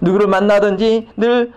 누구를 0.00 0.28
만나든지 0.28 1.08
늘 1.16 1.52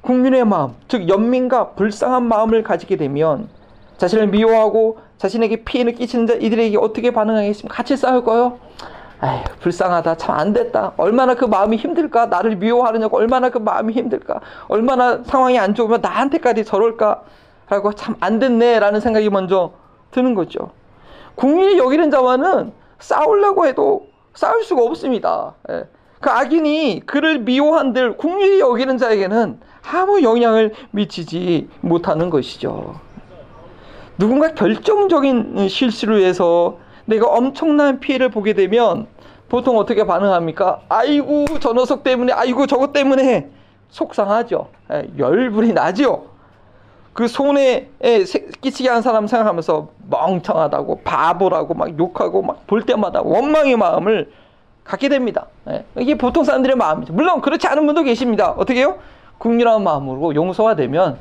국민의 0.00 0.44
마음, 0.44 0.74
즉 0.86 1.08
연민과 1.08 1.70
불쌍한 1.70 2.28
마음을 2.28 2.62
가지게 2.62 2.96
되면 2.96 3.48
자신을 3.96 4.28
미워하고 4.28 4.98
자신에게 5.18 5.64
피해를 5.64 5.94
끼치는 5.94 6.26
자 6.26 6.34
이들에게 6.34 6.76
어떻게 6.76 7.10
반응하겠습니까? 7.10 7.74
같이 7.74 7.96
싸울까요? 7.96 8.58
아휴 9.24 9.42
불쌍하다. 9.60 10.16
참 10.16 10.34
안 10.38 10.52
됐다. 10.52 10.92
얼마나 10.98 11.34
그 11.34 11.44
마음이 11.46 11.76
힘들까? 11.76 12.26
나를 12.26 12.56
미워하느냐고 12.56 13.16
얼마나 13.16 13.48
그 13.48 13.58
마음이 13.58 13.92
힘들까? 13.94 14.40
얼마나 14.68 15.22
상황이 15.24 15.58
안 15.58 15.74
좋으면 15.74 16.00
나한테까지 16.02 16.64
저럴까? 16.64 17.22
라고 17.70 17.94
참 17.94 18.16
안 18.20 18.38
됐네. 18.38 18.78
라는 18.80 19.00
생각이 19.00 19.30
먼저 19.30 19.72
드는 20.10 20.34
거죠. 20.34 20.70
국민이 21.36 21.78
여기는 21.78 22.10
자와는 22.10 22.72
싸우려고 22.98 23.66
해도 23.66 24.08
싸울 24.34 24.62
수가 24.62 24.82
없습니다. 24.82 25.54
예. 25.70 25.84
그 26.20 26.30
악인이 26.30 27.02
그를 27.06 27.38
미워한들 27.38 28.16
국민이 28.16 28.60
여기는 28.60 28.98
자에게는 28.98 29.60
아무 29.92 30.22
영향을 30.22 30.74
미치지 30.90 31.68
못하는 31.80 32.30
것이죠. 32.30 32.94
누군가 34.18 34.52
결정적인 34.54 35.68
실수를 35.68 36.22
해서 36.22 36.78
내가 37.06 37.26
엄청난 37.28 38.00
피해를 38.00 38.30
보게 38.30 38.52
되면 38.54 39.06
보통 39.48 39.78
어떻게 39.78 40.04
반응합니까? 40.06 40.80
아이고 40.88 41.44
저 41.60 41.72
녀석 41.72 42.02
때문에 42.02 42.32
아이고 42.32 42.66
저것 42.66 42.92
때문에 42.92 43.48
속상하죠. 43.90 44.68
예, 44.92 45.08
열불이 45.18 45.72
나죠. 45.72 46.26
그 47.12 47.28
손에 47.28 47.90
끼치게 48.60 48.88
한 48.88 49.02
사람 49.02 49.26
생각하면서 49.28 49.88
멍청하다고 50.10 51.02
바보라고 51.04 51.74
막 51.74 51.96
욕하고 51.98 52.42
막 52.42 52.66
볼 52.66 52.82
때마다 52.82 53.20
원망의 53.22 53.76
마음을 53.76 54.32
갖게 54.82 55.08
됩니다. 55.08 55.46
예, 55.68 55.84
이게 55.98 56.16
보통 56.18 56.42
사람들의 56.42 56.74
마음이죠. 56.76 57.12
물론 57.12 57.40
그렇지 57.40 57.66
않은 57.68 57.86
분도 57.86 58.02
계십니다. 58.02 58.50
어떻게 58.56 58.80
해요? 58.80 58.98
국률한 59.38 59.84
마음으로 59.84 60.34
용서가 60.34 60.74
되면 60.74 61.18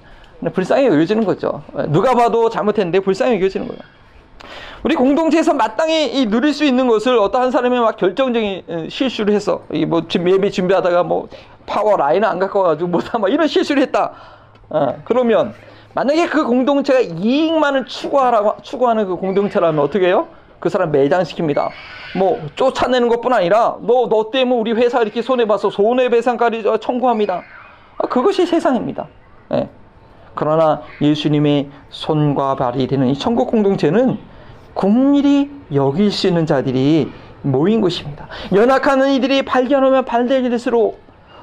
불쌍히 0.54 0.88
여겨지는 0.88 1.26
거죠. 1.26 1.62
예, 1.78 1.84
누가 1.84 2.16
봐도 2.16 2.50
잘못했는데 2.50 3.02
불쌍히 3.02 3.36
여겨지는 3.36 3.68
거예요. 3.68 3.82
우리 4.84 4.96
공동체에서 4.96 5.54
마땅히 5.54 6.26
누릴 6.26 6.54
수 6.54 6.66
있는 6.66 6.88
것을 6.88 7.18
어떠한 7.18 7.52
사람이 7.52 7.80
막 7.80 7.96
결정적인 7.96 8.64
어, 8.68 8.86
실수를 8.90 9.34
해서 9.34 9.62
뭐 9.88 10.02
예배 10.14 10.50
준비하다가 10.50 11.04
뭐 11.04 11.30
파워 11.66 11.96
라인을 11.96 12.28
안 12.28 12.38
갖고 12.38 12.60
와가지고 12.60 12.90
뭐다 12.90 13.18
막 13.18 13.32
이런 13.32 13.48
실수를 13.48 13.82
했다. 13.84 14.12
어, 14.70 14.96
그러면 15.06 15.54
만약에 15.94 16.28
그 16.28 16.44
공동체가 16.44 17.00
이익만을 17.00 17.86
추구하라고 17.86 18.62
추구하는 18.62 19.06
그 19.06 19.16
공동체라면 19.16 19.82
어떻게 19.82 20.08
해요? 20.08 20.28
그 20.60 20.68
사람 20.68 20.92
매장시킵니다. 20.92 21.70
뭐 22.18 22.42
쫓아내는 22.56 23.08
것뿐 23.08 23.32
아니라 23.32 23.78
너너 23.82 24.32
때문에 24.32 24.60
우리 24.60 24.72
회사 24.74 25.02
이렇게 25.02 25.22
손해 25.22 25.46
봐서 25.46 25.70
손해배상까지 25.70 26.64
청구합니다. 26.82 27.42
아, 27.98 28.08
그것이 28.08 28.46
세상입니다. 28.46 29.08
예. 29.54 29.70
그러나 30.36 30.82
예수님의 31.00 31.70
손과 31.90 32.56
발이 32.56 32.88
되는 32.88 33.08
이 33.08 33.18
천국 33.18 33.48
공동체는 33.50 34.33
국밀이 34.74 35.50
여길 35.74 36.12
수 36.12 36.28
있는 36.28 36.46
자들이 36.46 37.12
모인 37.42 37.82
곳입니다. 37.82 38.28
연약한 38.54 39.08
이들이 39.10 39.44
발견하면 39.44 40.06
발견될수록 40.06 41.00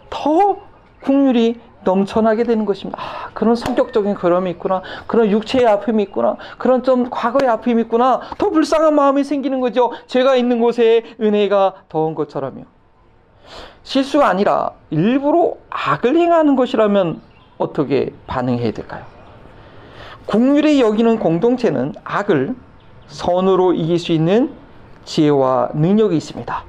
더 0.08 0.56
국률이 1.02 1.60
넘쳐나게 1.82 2.44
되는 2.44 2.64
것입니다. 2.64 3.00
아, 3.00 3.30
그런 3.32 3.54
성격적인 3.54 4.14
그럼이 4.14 4.50
있구나. 4.50 4.82
그런 5.06 5.30
육체의 5.30 5.66
아픔이 5.66 6.02
있구나. 6.04 6.36
그런 6.58 6.82
좀 6.82 7.08
과거의 7.10 7.48
아픔이 7.48 7.82
있구나. 7.82 8.20
더 8.36 8.50
불쌍한 8.50 8.94
마음이 8.94 9.24
생기는 9.24 9.60
거죠. 9.60 9.92
제가 10.06 10.36
있는 10.36 10.60
곳에 10.60 11.04
은혜가 11.20 11.74
더운 11.88 12.14
것처럼요. 12.14 12.64
실수가 13.82 14.28
아니라 14.28 14.72
일부러 14.90 15.54
악을 15.70 16.16
행하는 16.16 16.54
것이라면 16.54 17.20
어떻게 17.56 18.12
반응해야 18.26 18.72
될까요? 18.72 19.04
국률이 20.26 20.80
여기는 20.80 21.18
공동체는 21.18 21.94
악을 22.04 22.54
선으로 23.10 23.74
이길 23.74 23.98
수 23.98 24.12
있는 24.12 24.50
지혜와 25.04 25.70
능력이 25.74 26.16
있습니다. 26.16 26.64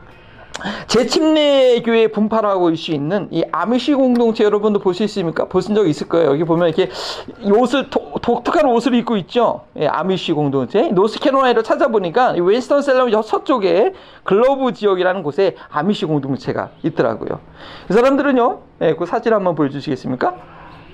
재침례 0.86 1.82
교회 1.82 2.08
분파라고 2.08 2.68
할 2.68 2.78
수 2.78 2.92
있는 2.92 3.28
이 3.32 3.44
아미시 3.52 3.96
공동체 3.96 4.44
여러분도 4.44 4.80
볼 4.80 4.94
수 4.94 5.02
있습니까? 5.04 5.46
보신 5.46 5.74
적 5.74 5.88
있을 5.88 6.08
거예요. 6.08 6.30
여기 6.32 6.44
보면 6.44 6.68
이렇게 6.68 6.90
옷을 7.52 7.90
도, 7.90 8.12
독특한 8.22 8.66
옷을 8.66 8.94
입고 8.94 9.18
있죠. 9.18 9.62
예, 9.78 9.88
아미시 9.88 10.34
공동체. 10.34 10.90
노스캐롤라이나로 10.90 11.64
찾아보니까 11.64 12.34
윈스턴 12.34 12.82
세일럼 12.84 13.10
서쪽에 13.24 13.94
그로브 14.24 14.74
지역이라는 14.74 15.24
곳에 15.24 15.56
아미시 15.72 16.06
공동체가 16.06 16.70
있더라고요. 16.84 17.40
이 17.90 17.94
사람들은요. 17.94 18.60
예, 18.82 18.96
그 18.96 19.06
사진 19.08 19.34
한번 19.34 19.56
보여주시겠습니까? 19.56 20.36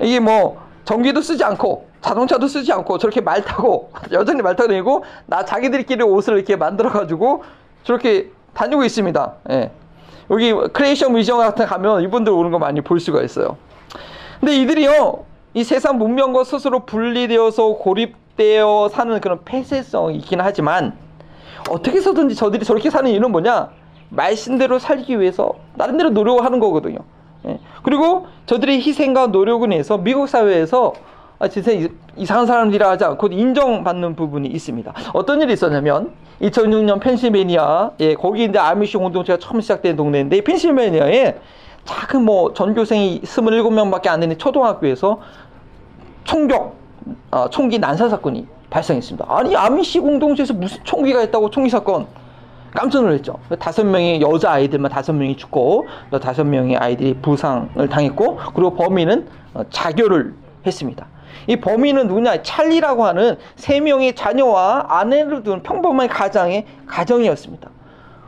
이게 0.02 0.20
뭐 0.22 0.67
전기도 0.88 1.22
쓰지 1.22 1.44
않고 1.44 1.86
자동차도 2.00 2.48
쓰지 2.48 2.72
않고 2.72 2.98
저렇게 2.98 3.20
말 3.20 3.44
타고 3.44 3.92
여전히 4.14 4.42
말 4.42 4.56
타고 4.56 4.70
다니고 4.70 5.04
나 5.26 5.44
자기들끼리 5.44 6.02
옷을 6.02 6.36
이렇게 6.36 6.56
만들어 6.56 6.90
가지고 6.90 7.44
저렇게 7.84 8.32
다니고 8.54 8.86
있습니다. 8.86 9.34
예. 9.52 9.72
여기 10.32 10.54
Creation 10.54 11.12
Museum 11.12 11.40
같은 11.40 11.66
데 11.66 11.70
가면 11.70 12.04
이분들 12.04 12.32
오는 12.32 12.52
거 12.52 12.60
많이 12.60 12.80
볼 12.80 13.02
수가 13.02 13.22
있어요. 13.22 13.58
근데 14.40 14.56
이들이요 14.62 15.26
이 15.56 15.66
세상 15.66 15.98
문명과 15.98 16.46
스스로 16.46 16.86
분리되어서 16.86 17.74
고립되어 17.74 18.88
사는 18.88 19.20
그런 19.20 19.44
폐쇄성이 19.44 20.16
있긴 20.20 20.40
하지만 20.40 20.98
어떻게 21.70 21.98
해서든지 21.98 22.36
저들이 22.36 22.64
저렇게 22.64 22.90
사는 22.90 23.12
이유는 23.12 23.32
뭐냐 23.34 23.72
말씀대로 24.08 24.80
살기 24.80 25.20
위해서 25.20 25.52
나름대로 25.76 26.12
노력하는 26.12 26.62
거거든요. 26.62 27.00
예. 27.46 27.60
그리고 27.84 28.28
저들의 28.46 28.82
희생과 28.82 29.28
노력을 29.28 29.72
해서 29.72 29.98
미국 29.98 30.28
사회에서 30.28 30.94
아, 31.40 31.48
진짜 31.48 31.72
이상한 32.16 32.48
사람들이라 32.48 32.90
하지 32.90 33.04
않고 33.06 33.28
인정받는 33.28 34.16
부분이 34.16 34.48
있습니다. 34.48 34.94
어떤 35.14 35.42
일이 35.42 35.54
있었냐면 35.54 36.12
2006년 36.42 37.00
펜실베니아 37.00 37.92
예, 38.00 38.16
거기 38.16 38.46
이제 38.46 38.58
아미시 38.58 38.98
공동체가 38.98 39.38
처음 39.40 39.62
시작된 39.62 39.96
동네인데 39.96 40.42
펜실베니아에 40.42 41.36
작은 41.86 42.24
뭐 42.24 42.54
전교생이 42.54 43.22
27명밖에 43.22 44.08
안 44.08 44.20
되는 44.20 44.38
초등학교에서 44.38 45.22
총격 46.24 46.76
어, 47.32 47.50
총기 47.50 47.80
난사 47.80 48.10
사건이 48.10 48.48
발생했습니다. 48.70 49.26
아니 49.30 49.56
아미시 49.56 50.00
공동체에서 50.00 50.54
무슨 50.54 50.84
총기가 50.84 51.24
있다고 51.24 51.50
총기 51.50 51.70
사건 51.70 52.08
깜짝 52.74 53.02
놀랐죠. 53.02 53.40
다섯 53.60 53.86
명의 53.86 54.22
여자 54.22 54.52
아이들만 54.52 54.92
다섯 54.92 55.14
명이 55.14 55.38
죽고 55.38 55.88
또 56.12 56.20
다섯 56.20 56.44
명의 56.44 56.76
아이들이 56.78 57.14
부상을 57.16 57.88
당했고 57.90 58.40
그리고 58.54 58.76
범인은 58.76 59.28
어, 59.54 59.64
자결을 59.70 60.34
했습니다. 60.66 61.08
이 61.48 61.56
범인은 61.56 62.08
누구냐? 62.08 62.44
찰리라고 62.44 63.06
하는 63.06 63.38
세 63.56 63.80
명의 63.80 64.14
자녀와 64.14 64.86
아내를 64.90 65.44
둔 65.44 65.64
평범한 65.64 66.08
가장의 66.10 66.66
가정이었습니다. 66.86 67.70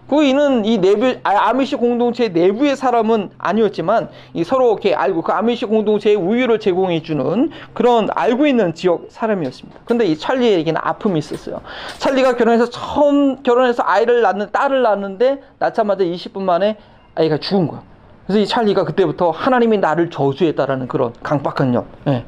그 0.09 0.23
이는 0.23 0.65
이 0.65 0.79
내부 0.79 1.05
아, 1.23 1.49
아미시 1.49 1.75
공동체 1.75 2.29
내부의 2.29 2.75
사람은 2.75 3.29
아니었지만 3.37 4.09
이 4.33 4.43
서로 4.43 4.71
이렇게 4.71 4.95
알고 4.95 5.21
그 5.21 5.31
아미시 5.31 5.65
공동체의 5.65 6.15
우유를 6.15 6.59
제공해 6.59 7.03
주는 7.03 7.51
그런 7.73 8.09
알고 8.15 8.47
있는 8.47 8.73
지역 8.73 9.05
사람이었습니다. 9.09 9.81
근데 9.85 10.05
이 10.05 10.17
찰리에게는 10.17 10.81
아픔이 10.83 11.19
있었어요. 11.19 11.61
찰리가 11.99 12.37
결혼해서 12.37 12.69
처음 12.71 13.43
결혼해서 13.43 13.83
아이를 13.85 14.21
낳는 14.21 14.51
딸을 14.51 14.81
낳는데 14.81 15.41
낳자마자 15.59 16.03
20분 16.03 16.41
만에 16.41 16.77
아이가 17.13 17.37
죽은 17.37 17.67
거예요. 17.67 17.83
그래서 18.25 18.39
이 18.39 18.47
찰리가 18.47 18.85
그때부터 18.85 19.29
하나님이 19.29 19.77
나를 19.77 20.09
저주했다라는 20.09 20.87
그런 20.87 21.13
강박한 21.21 21.75
역. 21.75 21.85
예. 22.07 22.25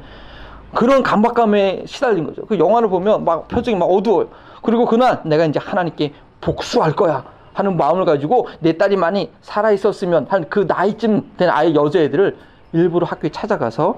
그런 0.72 1.02
감박감에 1.02 1.82
시달린 1.86 2.24
거죠. 2.24 2.46
그 2.46 2.58
영화를 2.58 2.88
보면 2.88 3.24
막 3.24 3.48
표정이 3.48 3.76
막 3.76 3.86
어두워요. 3.86 4.28
그리고 4.62 4.86
그날 4.86 5.20
내가 5.24 5.44
이제 5.44 5.58
하나님께 5.62 6.12
복수할 6.40 6.92
거야 6.92 7.24
하는 7.54 7.76
마음을 7.76 8.04
가지고 8.04 8.48
내 8.60 8.76
딸이 8.76 8.96
많이 8.96 9.30
살아 9.40 9.70
있었으면 9.72 10.26
한 10.28 10.44
그 10.48 10.64
나이쯤 10.68 11.32
된 11.36 11.48
아이 11.50 11.74
여자애들을 11.74 12.36
일부러 12.72 13.06
학교에 13.06 13.30
찾아가서 13.30 13.96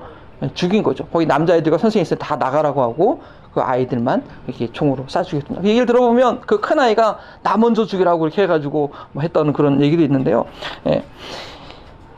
죽인 0.54 0.82
거죠. 0.82 1.06
거기 1.06 1.26
남자애들과 1.26 1.78
선생님이 1.78 2.18
다 2.18 2.37
나가라고 2.37 2.82
하고 2.82 3.23
그 3.52 3.61
아이들만 3.61 4.25
이렇게 4.49 4.70
총으로 4.73 5.04
쏴 5.06 5.25
죽였습니다. 5.25 5.62
그 5.62 5.68
얘기를 5.68 5.87
들어보면 5.87 6.40
그 6.42 6.61
큰 6.61 6.78
아이가 6.80 7.18
나 7.42 7.56
먼저 7.56 7.84
죽이라고 7.87 8.26
이렇게 8.26 8.42
해가지고 8.42 8.92
뭐 9.12 9.23
했다는 9.23 9.52
그런 9.52 9.80
얘기도 9.80 10.02
있는데요. 10.02 10.46
예. 10.88 11.04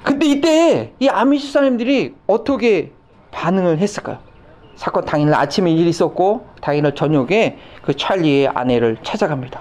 근데 0.03 0.27
이때 0.27 0.93
이 0.99 1.09
아미시 1.09 1.53
사람들이 1.53 2.15
어떻게 2.27 2.93
반응을 3.33 3.79
했을까요? 3.79 4.19
사건 4.77 5.05
당일 5.05 5.35
아침에 5.35 5.71
일이 5.73 5.89
있었고 5.91 6.47
당일 6.61 6.95
저녁에 6.95 7.59
그 7.83 7.95
찰리의 7.97 8.49
아내를 8.49 8.99
찾아갑니다. 9.03 9.61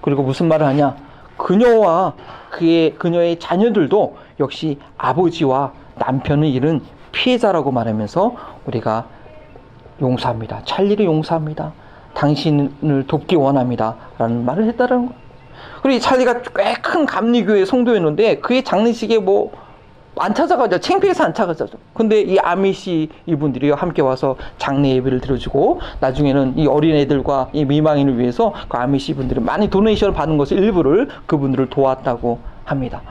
그리고 0.00 0.22
무슨 0.22 0.48
말을 0.48 0.66
하냐? 0.66 0.96
그녀와 1.36 2.14
그의 2.50 2.94
그녀의 2.94 3.38
자녀들도 3.38 4.16
역시 4.40 4.78
아버지와 4.96 5.72
남편을 5.96 6.48
잃은 6.48 6.82
피해자라고 7.12 7.70
말하면서 7.72 8.36
우리가 8.66 9.06
용서합니다. 10.00 10.62
찰리를 10.64 11.04
용서합니다. 11.04 11.72
당신을 12.14 13.06
돕기 13.06 13.36
원합니다. 13.36 13.96
라는 14.18 14.44
말을 14.44 14.66
했다는 14.68 15.06
거. 15.06 15.14
그리고 15.82 15.96
이 15.96 16.00
찰리가 16.00 16.42
꽤 16.42 16.74
큰 16.82 17.06
감리교회 17.06 17.64
성도였는데 17.64 18.38
그의 18.40 18.62
장례식에 18.64 19.18
뭐 19.18 19.52
안 20.18 20.34
찾아가죠. 20.34 20.78
창피해서 20.78 21.24
안 21.24 21.34
찾아가죠. 21.34 21.78
근데 21.92 22.22
이 22.22 22.38
아미시 22.38 23.10
이분들이 23.26 23.70
함께 23.70 24.00
와서 24.00 24.36
장례 24.56 24.94
예배를 24.96 25.20
드려주고 25.20 25.80
나중에는 26.00 26.56
이 26.56 26.66
어린애들과 26.66 27.50
이 27.52 27.64
미망인을 27.64 28.18
위해서 28.18 28.54
그 28.68 28.78
아미시 28.78 29.14
분들이 29.14 29.40
많이 29.40 29.68
도네이션을 29.68 30.14
받은 30.14 30.38
것을 30.38 30.58
일부를 30.58 31.08
그분들을 31.26 31.68
도왔다고 31.68 32.38
합니다. 32.64 33.02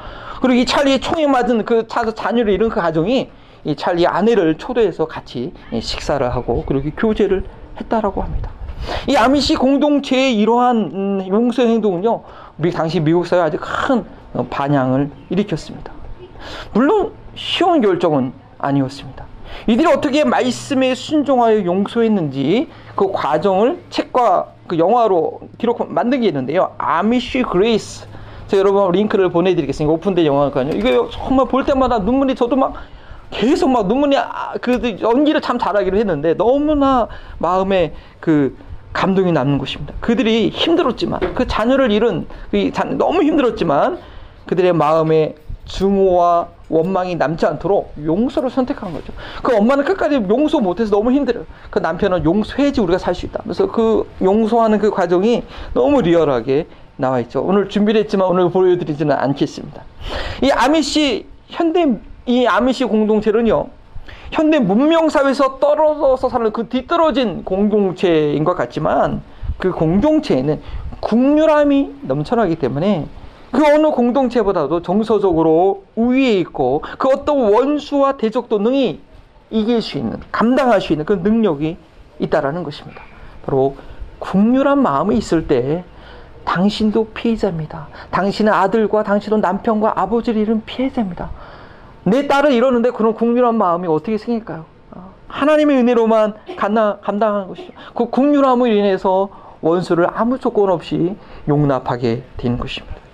그리고 0.41 0.61
이 0.61 0.65
찰리의 0.65 0.99
총에 0.99 1.27
맞은 1.27 1.63
그 1.65 1.87
자, 1.87 2.11
자녀를 2.11 2.53
잃은 2.53 2.69
그 2.69 2.81
가정이 2.81 3.29
이 3.65 3.75
찰리 3.75 4.05
아내를 4.07 4.57
초대해서 4.57 5.05
같이 5.05 5.53
식사를 5.79 6.27
하고 6.33 6.63
그리고 6.67 6.89
교제를 6.97 7.43
했다라고 7.79 8.21
합니다. 8.21 8.49
이 9.07 9.15
아미시 9.15 9.55
공동체의 9.55 10.35
이러한 10.37 10.77
음, 10.93 11.27
용서 11.27 11.63
행동은요, 11.63 12.21
미, 12.57 12.71
당시 12.71 12.99
미국 12.99 13.25
사회에 13.25 13.43
아주 13.43 13.57
큰 13.59 14.03
어, 14.33 14.45
반향을 14.49 15.09
일으켰습니다. 15.29 15.94
물론 16.73 17.13
쉬운 17.35 17.81
결정은 17.81 18.33
아니었습니다. 18.57 19.25
이들이 19.67 19.87
어떻게 19.87 20.23
말씀에 20.23 20.95
순종하여 20.95 21.65
용서했는지 21.65 22.69
그 22.95 23.11
과정을 23.11 23.79
책과 23.89 24.47
그 24.67 24.77
영화로 24.77 25.41
기록 25.57 25.91
만든 25.91 26.21
게 26.21 26.27
있는데요. 26.27 26.73
Amish 26.77 27.43
Grace. 27.43 28.07
제가 28.47 28.59
여러분 28.59 28.91
링크를 28.91 29.29
보내드리겠습니다. 29.29 29.91
오픈된 29.93 30.25
영화거든요. 30.25 30.77
이거 30.77 31.09
정말 31.09 31.47
볼 31.47 31.65
때마다 31.65 31.99
눈물이 31.99 32.35
저도 32.35 32.55
막 32.55 32.75
계속 33.31 33.69
막 33.69 33.87
눈물이 33.87 34.17
아, 34.17 34.53
그 34.61 34.97
연기를 35.01 35.41
참 35.41 35.57
잘하기로 35.57 35.97
했는데 35.97 36.35
너무나 36.35 37.07
마음에 37.39 37.93
그 38.19 38.55
감동이 38.93 39.31
남는 39.31 39.57
것입니다. 39.57 39.93
그들이 39.99 40.49
힘들었지만 40.49 41.19
그 41.33 41.47
자녀를 41.47 41.91
잃은 41.91 42.27
그 42.49 42.71
자, 42.71 42.83
너무 42.83 43.23
힘들었지만 43.23 43.97
그들의 44.45 44.73
마음에 44.73 45.35
증오와 45.65 46.47
원망이 46.69 47.15
남지 47.15 47.45
않도록 47.45 47.93
용서를 48.03 48.49
선택한 48.49 48.93
거죠. 48.93 49.13
그 49.43 49.55
엄마는 49.55 49.83
끝까지 49.85 50.15
용서 50.29 50.59
못해서 50.59 50.91
너무 50.91 51.11
힘들어요. 51.11 51.45
그 51.69 51.79
남편은 51.79 52.23
용서해야지 52.23 52.81
우리가 52.81 52.97
살 52.97 53.13
수 53.15 53.25
있다. 53.25 53.39
그래서 53.43 53.71
그 53.71 54.09
용서하는 54.21 54.79
그 54.79 54.91
과정이 54.91 55.43
너무 55.73 56.01
리얼하게 56.01 56.67
나와 56.97 57.19
있죠. 57.21 57.41
오늘 57.41 57.69
준비를 57.69 58.01
했지만 58.01 58.27
오늘 58.27 58.49
보여드리지는 58.49 59.15
않겠습니다. 59.15 59.83
이 60.43 60.51
아미시 60.51 61.25
현대 61.47 61.97
이 62.25 62.45
아미시 62.45 62.85
공동체는요. 62.85 63.67
현대 64.31 64.59
문명 64.59 65.09
사회에서 65.09 65.59
떨어져서 65.59 66.29
사는 66.29 66.51
그 66.51 66.67
뒤떨어진 66.67 67.43
공동체인 67.43 68.43
것 68.43 68.55
같지만 68.55 69.21
그 69.57 69.71
공동체에는 69.71 70.61
국률함이 70.99 71.95
넘쳐나기 72.01 72.55
때문에 72.55 73.05
그 73.55 73.65
어느 73.65 73.89
공동체보다도 73.89 74.81
정서적으로 74.81 75.85
우위에 75.95 76.33
있고 76.39 76.83
그 76.97 77.07
어떤 77.07 77.53
원수와 77.53 78.17
대적도 78.17 78.59
능히 78.59 78.99
이길 79.49 79.81
수 79.81 79.97
있는 79.97 80.19
감당할 80.29 80.81
수 80.81 80.91
있는 80.91 81.05
그 81.05 81.13
능력이 81.13 81.77
있다라는 82.19 82.63
것입니다. 82.63 83.01
바로 83.45 83.77
국률한 84.19 84.81
마음이 84.81 85.15
있을 85.15 85.47
때 85.47 85.85
당신도 86.43 87.11
피해자입니다. 87.13 87.87
당신의 88.11 88.53
아들과 88.53 89.03
당신의 89.03 89.39
남편과 89.39 90.01
아버지를 90.01 90.41
잃은 90.41 90.63
피해자입니다. 90.65 91.29
내 92.03 92.27
딸을 92.27 92.51
잃었는데 92.51 92.91
그런 92.91 93.13
국률한 93.13 93.55
마음이 93.55 93.87
어떻게 93.87 94.17
생길까요? 94.17 94.65
하나님의 95.29 95.77
은혜로만 95.77 96.33
감당하는 96.57 97.47
것이죠. 97.47 97.71
그 97.93 98.09
국률함으로 98.09 98.67
인해서 98.67 99.29
원수를 99.61 100.07
아무 100.13 100.39
조건 100.39 100.69
없이 100.69 101.15
용납하게 101.47 102.23
된 102.35 102.57
것입니다. 102.57 103.04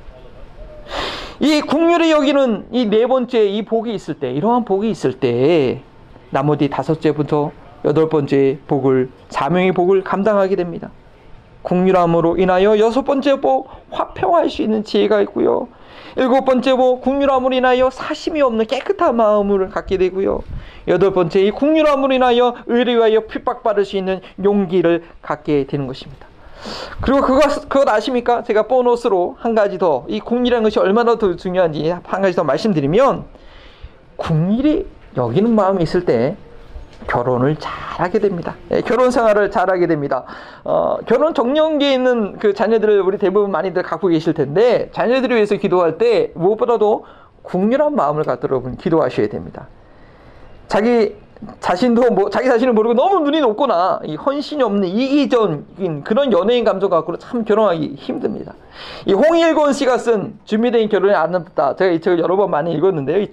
이 1.40 1.62
국률의 1.62 2.12
여기는 2.12 2.68
이 2.72 2.86
네 2.86 3.08
번째 3.08 3.46
이 3.46 3.64
복이 3.64 3.94
있을 3.94 4.16
때, 4.16 4.32
이러한 4.32 4.64
복이 4.66 4.90
있을 4.90 5.14
때, 5.20 5.82
나머지 6.30 6.70
다섯째부터 6.70 7.52
여덟 7.84 8.10
번째 8.10 8.60
복을, 8.68 9.10
사명의 9.30 9.72
복을 9.72 10.04
감당하게 10.04 10.56
됩니다. 10.56 10.92
국률함으로 11.64 12.38
인하여 12.38 12.78
여섯 12.80 13.04
번째 13.04 13.42
복, 13.42 13.70
화평할 13.92 14.50
수 14.50 14.62
있는 14.62 14.84
지혜가 14.84 15.22
있고요. 15.22 15.68
일곱 16.16 16.46
번째 16.46 16.76
복, 16.76 17.02
국률함으로 17.02 17.56
인하여 17.56 17.90
사심이 17.90 18.42
없는 18.42 18.66
깨끗한 18.68 19.16
마음을 19.16 19.70
갖게 19.70 19.98
되고요. 19.98 20.42
여덟 20.88 21.14
번째, 21.14 21.42
이 21.42 21.52
국률함으로 21.52 22.14
인하여 22.14 22.56
의뢰하여 22.68 23.22
핍박받을 23.28 23.86
수 23.86 23.98
있는 23.98 24.22
용기를 24.44 25.04
갖게 25.22 25.66
되는 25.66 25.88
것입니다. 25.88 26.28
그리고 27.02 27.22
그것, 27.22 27.68
그것 27.68 27.88
아십니까? 27.88 28.44
제가 28.44 28.64
보너스로 28.64 29.36
한 29.40 29.56
가지 29.56 29.78
더, 29.78 30.06
이 30.08 30.20
국리라는 30.20 30.64
것이 30.64 30.80
얼마나 30.80 31.18
더 31.18 31.36
중요한지 31.36 31.90
한 31.90 32.22
가지 32.22 32.36
더 32.36 32.44
말씀드리면, 32.44 33.26
국리이 34.18 34.86
여기는 35.18 35.54
마음이 35.54 35.84
있을 35.84 36.06
때 36.06 36.38
결혼을 37.08 37.56
잘하게 37.56 38.20
됩니다. 38.20 38.56
예, 38.70 38.82
결혼 38.82 39.10
생활을 39.10 39.50
잘하게 39.50 39.88
됩니다. 39.88 40.24
어, 40.64 40.98
결혼 41.08 41.34
정년기에 41.34 41.94
있는 41.94 42.38
그 42.38 42.54
자녀들을 42.54 43.02
우리 43.02 43.18
대부분 43.18 43.52
많이들 43.52 43.82
갖고 43.82 44.10
계실 44.10 44.34
텐데, 44.34 44.90
자녀들을 44.94 45.36
위해서 45.36 45.56
기도할 45.56 45.98
때 45.98 46.32
무엇보다도 46.36 47.06
국률한 47.42 47.96
마음을 47.96 48.24
갖도록 48.24 48.78
기도하셔야 48.78 49.28
됩니다. 49.30 49.68
자기 50.68 51.16
자신도 51.60 52.12
뭐 52.12 52.30
자기 52.30 52.48
자신을 52.48 52.74
모르고 52.74 52.94
너무 52.94 53.20
눈이 53.22 53.42
높거나 53.42 54.00
이 54.06 54.16
헌신이 54.16 54.62
없는 54.62 54.88
이기적인 54.88 56.04
그런 56.04 56.32
연예인 56.32 56.64
감정 56.64 56.90
갖고는 56.90 57.20
참 57.20 57.44
결혼하기 57.44 57.96
힘듭니다. 57.98 58.54
이 59.06 59.14
홍일권 59.14 59.74
씨가 59.74 59.98
쓴 59.98 60.38
준비된 60.46 60.90
결혼이 60.90 61.14
아름답다. 61.14 61.76
제가 61.76 61.92
이 61.92 62.00
책을 62.00 62.20
여러 62.20 62.36
번 62.36 62.52
많이 62.52 62.74
읽었는데요. 62.74 63.26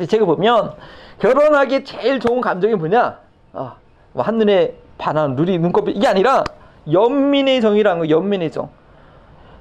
이 0.00 0.06
책을 0.06 0.24
보면 0.26 0.72
결혼하기 1.18 1.84
제일 1.84 2.20
좋은 2.20 2.40
감정이 2.40 2.74
뭐냐? 2.74 3.18
아, 3.52 3.74
뭐 4.12 4.22
한눈에 4.24 4.74
반한 4.96 5.36
눈이 5.36 5.58
눈곱이 5.58 5.92
이게 5.92 6.08
아니라 6.08 6.44
연민의 6.90 7.60
정이라는 7.60 8.00
거 8.00 8.08
연민의 8.08 8.50
정. 8.50 8.70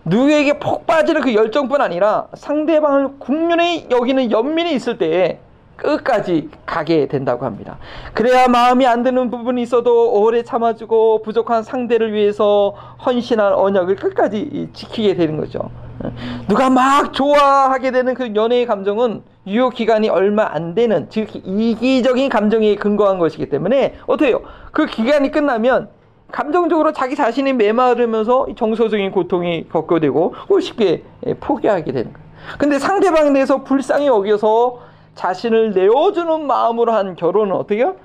누구에게 0.05 0.59
폭 0.59 0.87
빠지는 0.87 1.21
그 1.21 1.35
열정뿐 1.35 1.81
아니라 1.81 2.27
상대방을 2.33 3.19
국면에 3.19 3.87
여기는 3.91 4.31
연민이 4.31 4.73
있을 4.73 4.97
때에 4.97 5.39
끝까지 5.81 6.49
가게 6.65 7.07
된다고 7.07 7.45
합니다. 7.45 7.77
그래야 8.13 8.47
마음이 8.47 8.85
안 8.85 9.03
드는 9.03 9.31
부분이 9.31 9.61
있어도 9.63 10.13
오래 10.13 10.43
참아주고 10.43 11.23
부족한 11.23 11.63
상대를 11.63 12.13
위해서 12.13 12.75
헌신한 13.05 13.53
언약을 13.53 13.95
끝까지 13.95 14.69
지키게 14.73 15.15
되는 15.15 15.37
거죠. 15.37 15.69
누가 16.47 16.69
막 16.69 17.13
좋아하게 17.13 17.91
되는 17.91 18.13
그 18.13 18.33
연애의 18.35 18.65
감정은 18.65 19.23
유효 19.47 19.69
기간이 19.69 20.09
얼마 20.09 20.47
안 20.51 20.73
되는 20.75 21.07
즉 21.09 21.29
이기적인 21.33 22.29
감정에 22.29 22.75
근거한 22.75 23.19
것이기 23.19 23.49
때문에 23.49 23.95
어때요? 24.07 24.41
그 24.71 24.85
기간이 24.85 25.31
끝나면 25.31 25.89
감정적으로 26.31 26.93
자기 26.93 27.15
자신이 27.15 27.53
메마르면서 27.53 28.47
정서적인 28.55 29.11
고통이 29.11 29.67
겪게 29.69 29.99
되고 29.99 30.33
쉽게 30.61 31.03
포기하게 31.39 31.91
되는 31.91 32.13
거예요. 32.13 32.27
근데 32.57 32.79
상대방에 32.79 33.33
대해서 33.33 33.63
불쌍히 33.63 34.07
여겨서 34.07 34.90
자신을 35.15 35.71
내어주는 35.71 36.45
마음으로 36.47 36.91
한 36.93 37.15
결혼은 37.15 37.55
어떻게요? 37.55 37.95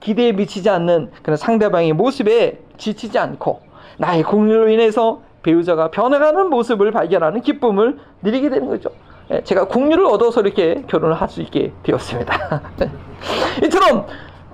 기대에 0.00 0.32
미치지 0.32 0.68
않는 0.70 1.10
그런 1.22 1.36
상대방의 1.36 1.92
모습에 1.92 2.58
지치지 2.76 3.18
않고 3.18 3.60
나의 3.98 4.22
공유로 4.22 4.68
인해서 4.68 5.20
배우자가 5.42 5.90
변해가는 5.90 6.48
모습을 6.50 6.90
발견하는 6.90 7.42
기쁨을 7.42 7.98
누리게 8.22 8.50
되는 8.50 8.68
거죠. 8.68 8.90
예, 9.30 9.42
제가 9.42 9.66
국률을 9.68 10.04
얻어서 10.06 10.40
이렇게 10.40 10.82
결혼을 10.88 11.14
할 11.14 11.28
수 11.28 11.40
있게 11.42 11.72
되었습니다. 11.82 12.62
이처럼 13.64 14.06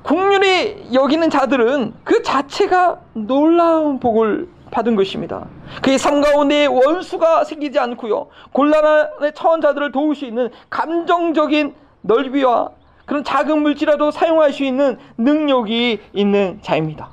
국률이 0.02 0.92
여기는 0.92 1.28
자들은 1.30 1.94
그 2.04 2.22
자체가 2.22 3.00
놀라운 3.14 3.98
복을 4.00 4.48
받은 4.70 4.94
것입니다. 4.94 5.46
그의 5.82 5.98
삶 5.98 6.20
가운데 6.20 6.66
원수가 6.66 7.44
생기지 7.44 7.78
않고요. 7.78 8.28
곤란에 8.52 9.32
처한 9.34 9.60
자들을 9.60 9.90
도울 9.90 10.14
수 10.14 10.24
있는 10.24 10.50
감정적인 10.70 11.74
넓이와 12.02 12.70
그런 13.06 13.24
작은 13.24 13.62
물질이라도 13.62 14.10
사용할 14.10 14.52
수 14.52 14.64
있는 14.64 14.98
능력이 15.18 16.00
있는 16.12 16.58
자입니다. 16.62 17.10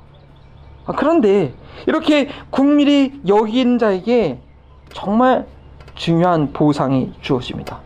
아, 0.86 0.92
그런데 0.92 1.54
이렇게 1.86 2.28
국민이 2.50 3.20
여긴 3.26 3.78
자에게 3.78 4.38
정말 4.92 5.46
중요한 5.94 6.52
보상이 6.52 7.12
주어집니다. 7.20 7.80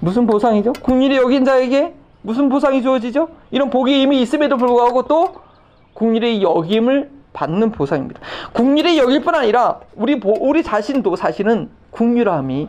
무슨 0.00 0.26
보상이죠? 0.26 0.72
국민이 0.74 1.16
여긴 1.16 1.44
자에게 1.44 1.94
무슨 2.22 2.48
보상이 2.48 2.82
주어지죠? 2.82 3.28
이런 3.50 3.70
복이 3.70 4.02
이미 4.02 4.20
있음에도 4.20 4.56
불구하고 4.56 5.04
또 5.04 5.34
국민의 5.94 6.42
여김을 6.42 7.10
받는 7.32 7.72
보상입니다. 7.72 8.20
국민의 8.52 8.98
여길 8.98 9.22
뿐 9.22 9.34
아니라 9.34 9.80
우리 9.94 10.20
우리 10.24 10.62
자신도 10.62 11.16
사실은 11.16 11.70
국률함이 11.90 12.68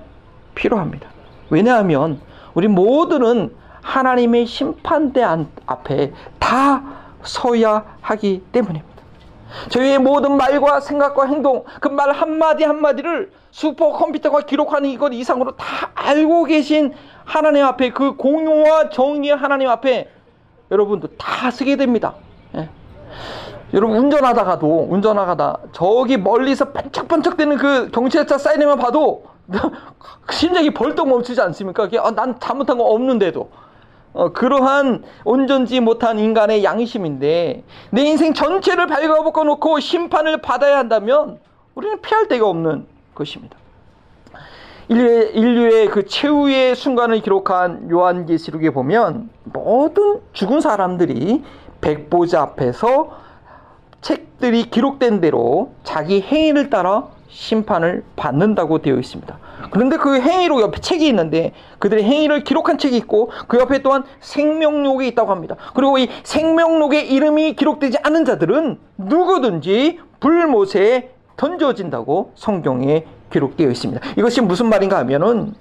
필요합니다. 0.55 1.09
왜냐하면 1.49 2.19
우리 2.53 2.67
모두는 2.67 3.53
하나님의 3.87 4.45
심판대 4.45 5.23
앞에 5.65 6.11
다 6.39 6.83
서야 7.23 7.85
하기 8.01 8.43
때문입니다. 8.51 8.97
저희의 9.69 9.97
모든 9.99 10.35
말과 10.35 10.81
생각과 10.81 11.25
행동, 11.25 11.63
그 11.79 11.87
말 11.87 12.11
한마디 12.11 12.65
한마디를 12.65 13.31
슈퍼컴퓨터가 13.51 14.41
기록하는 14.41 14.89
이것 14.89 15.13
이상으로 15.13 15.55
다 15.55 15.91
알고 15.95 16.43
계신 16.43 16.93
하나님 17.23 17.63
앞에 17.63 17.91
그 17.91 18.17
공효와 18.17 18.89
정의의 18.89 19.37
하나님 19.37 19.69
앞에 19.69 20.09
여러분도 20.69 21.07
다 21.17 21.49
쓰게 21.49 21.77
됩니다. 21.77 22.13
예. 22.55 22.67
여러분 23.73 23.97
운전하다가도 23.97 24.87
운전하다가 24.89 25.57
저기 25.71 26.17
멀리서 26.17 26.65
반짝반짝대는 26.71 27.57
그 27.57 27.89
경찰차 27.91 28.37
사이렌만 28.37 28.77
봐도 28.77 29.23
심장이 30.29 30.71
벌떡 30.71 31.07
멈추지 31.07 31.39
않습니까? 31.39 31.87
아, 32.01 32.11
난 32.11 32.37
잘못한 32.37 32.77
거 32.77 32.83
없는데도 32.83 33.49
어, 34.17 34.33
그러한 34.33 35.03
온전지 35.23 35.79
못한 35.79 36.17
인간의 36.17 36.63
양심인데 36.63 37.63
내 37.91 38.01
인생 38.01 38.33
전체를 38.33 38.87
발가벗고 38.87 39.43
놓고 39.43 39.79
심판을 39.79 40.41
받아야 40.41 40.79
한다면 40.79 41.37
우리는 41.75 42.01
피할 42.01 42.27
데가 42.27 42.47
없는 42.49 42.87
것입니다. 43.13 43.55
인류의, 44.89 45.35
인류의 45.35 45.87
그 45.89 46.05
최후의 46.07 46.75
순간을 46.75 47.21
기록한 47.21 47.91
요한계시록에 47.91 48.71
보면 48.71 49.29
모든 49.43 50.19
죽은 50.33 50.61
사람들이 50.61 51.43
백보자 51.81 52.41
앞에서 52.41 53.19
책들이 54.01 54.63
기록된 54.71 55.21
대로 55.21 55.73
자기 55.83 56.21
행위를 56.21 56.71
따라 56.71 57.07
심판을 57.29 58.03
받는다고 58.15 58.81
되어 58.81 58.95
있습니다. 58.95 59.37
그런데 59.71 59.97
그 59.97 60.19
행위로 60.19 60.61
옆에 60.61 60.79
책이 60.79 61.07
있는데 61.07 61.53
그들의 61.79 62.03
행위를 62.03 62.43
기록한 62.43 62.77
책이 62.77 62.95
있고 62.97 63.31
그 63.47 63.59
옆에 63.59 63.81
또한 63.81 64.03
생명록이 64.19 65.07
있다고 65.07 65.31
합니다. 65.31 65.55
그리고 65.73 65.97
이 65.97 66.09
생명록에 66.23 67.01
이름이 67.01 67.55
기록되지 67.55 67.99
않은 68.03 68.25
자들은 68.25 68.79
누구든지 68.97 69.99
불못에 70.19 71.11
던져진다고 71.37 72.31
성경에 72.35 73.05
기록되어 73.31 73.69
있습니다. 73.69 74.01
이것이 74.17 74.41
무슨 74.41 74.69
말인가 74.69 74.97
하면은 74.99 75.53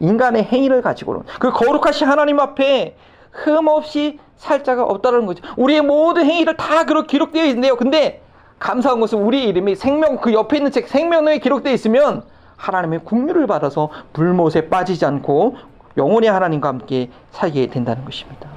인간의 0.00 0.44
행위를 0.44 0.80
가지고는 0.82 1.22
그 1.38 1.50
거룩하신 1.50 2.06
하나님 2.06 2.40
앞에 2.40 2.96
흠 3.32 3.68
없이 3.68 4.18
살 4.36 4.62
자가 4.62 4.84
없다는 4.84 5.26
거죠. 5.26 5.42
우리의 5.56 5.82
모든 5.82 6.24
행위를 6.24 6.56
다 6.56 6.84
그렇게 6.84 7.08
기록되어 7.08 7.44
있는데요. 7.46 7.76
근데 7.76 8.22
감사한 8.58 9.00
것은 9.00 9.18
우리 9.18 9.44
이름이 9.44 9.74
생명 9.74 10.16
그 10.18 10.32
옆에 10.32 10.56
있는 10.56 10.70
책 10.70 10.88
생명에 10.88 11.38
기록되어 11.38 11.72
있으면 11.72 12.22
하나님의 12.58 13.00
국류를 13.04 13.46
받아서 13.46 13.88
불못에 14.12 14.68
빠지지 14.68 15.06
않고 15.06 15.56
영원히 15.96 16.26
하나님과 16.26 16.68
함께 16.68 17.10
살게 17.30 17.68
된다는 17.68 18.04
것입니다. 18.04 18.50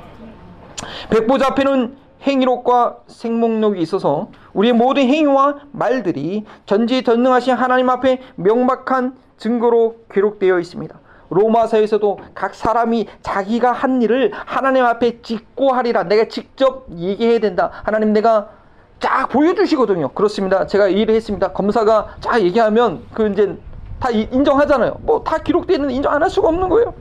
백보자 1.09 1.47
앞에는 1.47 1.95
행위록과 2.23 2.97
생목록이 3.07 3.81
있어서 3.81 4.29
우리의 4.53 4.73
모든 4.73 5.03
행위와 5.03 5.55
말들이 5.71 6.45
전지전능하신 6.65 7.53
하나님 7.53 7.89
앞에 7.89 8.21
명백한 8.35 9.15
증거로 9.37 9.95
기록되어 10.13 10.59
있습니다. 10.59 10.99
로마서에서도 11.29 12.19
각 12.35 12.53
사람이 12.53 13.07
자기가 13.21 13.71
한 13.71 14.01
일을 14.01 14.31
하나님 14.33 14.83
앞에 14.83 15.21
짓고 15.21 15.71
하리라. 15.71 16.03
내가 16.03 16.25
직접 16.25 16.85
얘기해야 16.95 17.39
된다. 17.39 17.71
하나님 17.83 18.11
내가 18.13 18.49
쫙 18.99 19.29
보여주시거든요. 19.29 20.09
그렇습니다. 20.09 20.67
제가 20.67 20.89
일을 20.89 21.15
했습니다. 21.15 21.53
검사가 21.53 22.17
쫙 22.19 22.41
얘기하면 22.41 23.03
그 23.13 23.29
이제 23.29 23.57
다 24.01 24.09
인정하잖아요. 24.09 24.97
뭐 25.03 25.23
다 25.23 25.37
기록되어 25.37 25.75
있는 25.77 25.91
인정 25.91 26.11
안 26.11 26.21
할 26.23 26.29
수가 26.29 26.49
없는 26.49 26.67
거예요. 26.69 26.93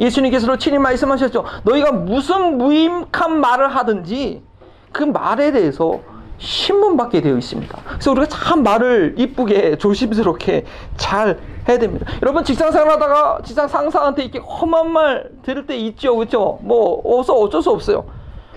예수님께서도 0.00 0.56
친히 0.56 0.78
말씀하셨죠. 0.78 1.44
너희가 1.64 1.92
무슨 1.92 2.56
무임한 2.58 3.38
말을 3.40 3.68
하든지 3.68 4.42
그 4.90 5.02
말에 5.04 5.52
대해서 5.52 6.00
신문받게 6.38 7.20
되어 7.20 7.36
있습니다. 7.36 7.78
그래서 7.86 8.10
우리가 8.10 8.26
참 8.26 8.62
말을 8.62 9.14
이쁘게 9.18 9.76
조심스럽게 9.76 10.64
잘 10.96 11.38
해야 11.68 11.78
됩니다. 11.78 12.06
여러분 12.22 12.42
직장 12.42 12.72
생활 12.72 12.90
하다가 12.92 13.40
직장 13.44 13.68
상사한테 13.68 14.22
이렇게 14.24 14.38
험한 14.40 14.90
말 14.90 15.30
들을 15.42 15.66
때 15.66 15.76
있죠, 15.76 16.16
그렇죠? 16.16 16.58
뭐 16.62 17.00
어서 17.20 17.34
어쩔 17.34 17.62
수 17.62 17.70
없어요. 17.70 18.04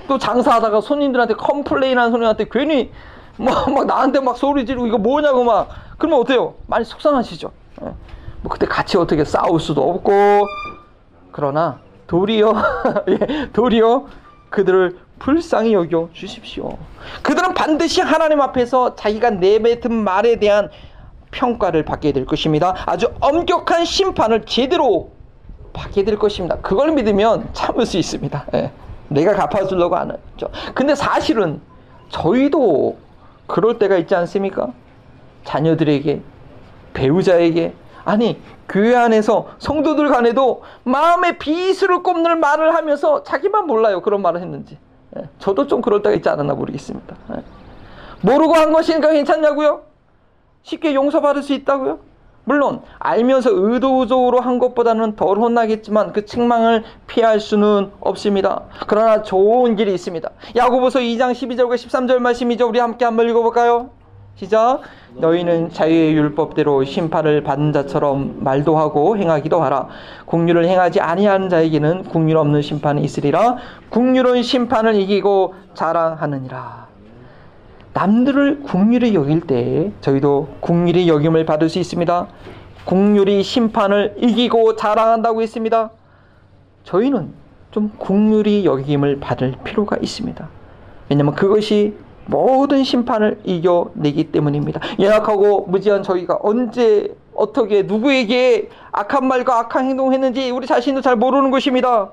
또 0.07 0.17
장사하다가 0.17 0.81
손님들한테 0.81 1.35
컴플레인하는 1.35 2.11
손님한테 2.11 2.45
괜히 2.49 2.91
막, 3.38 3.69
막 3.71 3.85
나한테 3.85 4.19
막 4.21 4.38
소리 4.38 4.65
지르고 4.65 4.88
이거 4.88 4.97
뭐냐고 4.97 5.43
막 5.43 5.67
그러면 5.97 6.21
어때요? 6.21 6.55
많이 6.67 6.85
속상하시죠. 6.85 7.51
예. 7.81 7.85
뭐 8.41 8.51
그때 8.51 8.65
같이 8.65 8.97
어떻게 8.97 9.23
싸울 9.25 9.59
수도 9.59 9.89
없고 9.89 10.11
그러나 11.31 11.79
도리어 12.07 12.53
예, 13.09 13.49
도리어 13.51 14.07
그들을 14.49 14.97
불쌍히 15.19 15.73
여겨 15.73 16.09
주십시오. 16.13 16.77
그들은 17.23 17.53
반드시 17.53 18.01
하나님 18.01 18.41
앞에서 18.41 18.95
자기가 18.95 19.31
내뱉은 19.31 19.93
말에 19.93 20.38
대한 20.38 20.69
평가를 21.31 21.83
받게 21.83 22.11
될 22.11 22.25
것입니다. 22.25 22.75
아주 22.85 23.11
엄격한 23.19 23.85
심판을 23.85 24.45
제대로 24.45 25.11
받게 25.73 26.03
될 26.03 26.17
것입니다. 26.17 26.57
그걸 26.57 26.91
믿으면 26.93 27.49
참을 27.53 27.85
수 27.85 27.97
있습니다. 27.97 28.45
예. 28.53 28.71
내가 29.09 29.33
갚아주려고 29.33 29.95
하는. 29.95 30.15
근데 30.73 30.95
사실은 30.95 31.61
저희도 32.09 32.97
그럴 33.47 33.77
때가 33.77 33.97
있지 33.97 34.15
않습니까? 34.15 34.71
자녀들에게, 35.43 36.21
배우자에게, 36.95 37.75
아니, 38.03 38.41
교회 38.67 38.95
안에서 38.95 39.49
성도들 39.60 40.10
간에도 40.10 40.63
마음의 40.84 41.38
비수를 41.38 42.01
꼽는 42.01 42.39
말을 42.39 42.73
하면서 42.73 43.21
자기만 43.23 43.67
몰라요. 43.67 44.01
그런 44.01 44.23
말을 44.23 44.41
했는지. 44.41 44.79
예. 45.17 45.29
저도 45.38 45.67
좀 45.67 45.81
그럴 45.81 46.01
때가 46.01 46.15
있지 46.15 46.27
않았나 46.27 46.55
모르겠습니다. 46.55 47.15
예. 47.36 47.43
모르고 48.21 48.55
한 48.55 48.73
것이니까 48.73 49.12
괜찮냐고요? 49.12 49.84
쉽게 50.63 50.95
용서받을 50.95 51.43
수 51.43 51.53
있다고요? 51.53 51.99
물론 52.43 52.81
알면서 52.99 53.49
의도적으로 53.51 54.39
한 54.39 54.60
것보다는 54.60 55.15
덜 55.15 55.38
혼나겠지만 55.38 56.13
그 56.13 56.25
책망을 56.25 56.84
피할 57.08 57.39
수는 57.39 57.91
없습니다. 57.99 58.63
그러나 58.88 59.23
좋은 59.23 59.75
길이 59.75 59.93
있습니다. 59.93 60.29
야고보서 60.55 60.99
2장 60.99 61.31
12절과 61.31 61.75
13절 61.75 62.19
말씀이죠. 62.19 62.67
우리 62.67 62.79
함께 62.79 63.03
한번 63.03 63.27
읽어볼까요? 63.29 63.89
시작. 64.36 64.81
너희는 65.17 65.69
자유의 65.71 66.13
율법대로 66.13 66.84
심판을 66.84 67.41
받는 67.43 67.71
자처럼 67.71 68.38
말도 68.39 68.78
하고 68.78 69.17
행하기도 69.17 69.62
하라. 69.62 69.88
국률을 70.25 70.65
행하지 70.65 70.99
아니하는 70.99 71.49
자에게는 71.49 72.04
국률 72.04 72.38
없는 72.38 72.62
심판이 72.62 73.01
있으리라. 73.01 73.58
국률은 73.89 74.43
심판을 74.43 74.95
이기고 74.95 75.56
자랑하느니라. 75.73 76.86
남들을 77.93 78.63
국률이 78.63 79.15
여길 79.15 79.41
때 79.41 79.91
저희도 80.01 80.49
국률이 80.60 81.08
여김을 81.08 81.45
받을 81.45 81.69
수 81.69 81.80
있습니다. 81.80 82.28
국률이 82.84 83.41
심판을 83.41 84.15
이기고 84.17 84.75
자랑한다고 84.75 85.41
했습니다. 85.41 85.91
저희는 86.84 87.34
좀 87.71 87.91
국률이 87.97 88.65
여김을 88.65 89.21
받을 89.21 89.56
필요가 89.63 89.97
있습니다. 89.97 90.47
왜냐하면 91.10 91.36
그것이 91.36 91.95
모든 92.27 92.83
심판을 92.83 93.39
이겨내기 93.43 94.31
때문입니다. 94.31 94.79
연약하고 94.99 95.65
무지한 95.67 96.03
저희가 96.03 96.39
언제 96.41 97.15
어떻게 97.33 97.83
누구에게 97.83 98.69
악한 98.91 99.27
말과 99.27 99.59
악한 99.59 99.85
행동을 99.85 100.13
했는지 100.13 100.51
우리 100.51 100.67
자신도 100.67 101.01
잘 101.01 101.15
모르는 101.15 101.51
것입니다. 101.51 102.11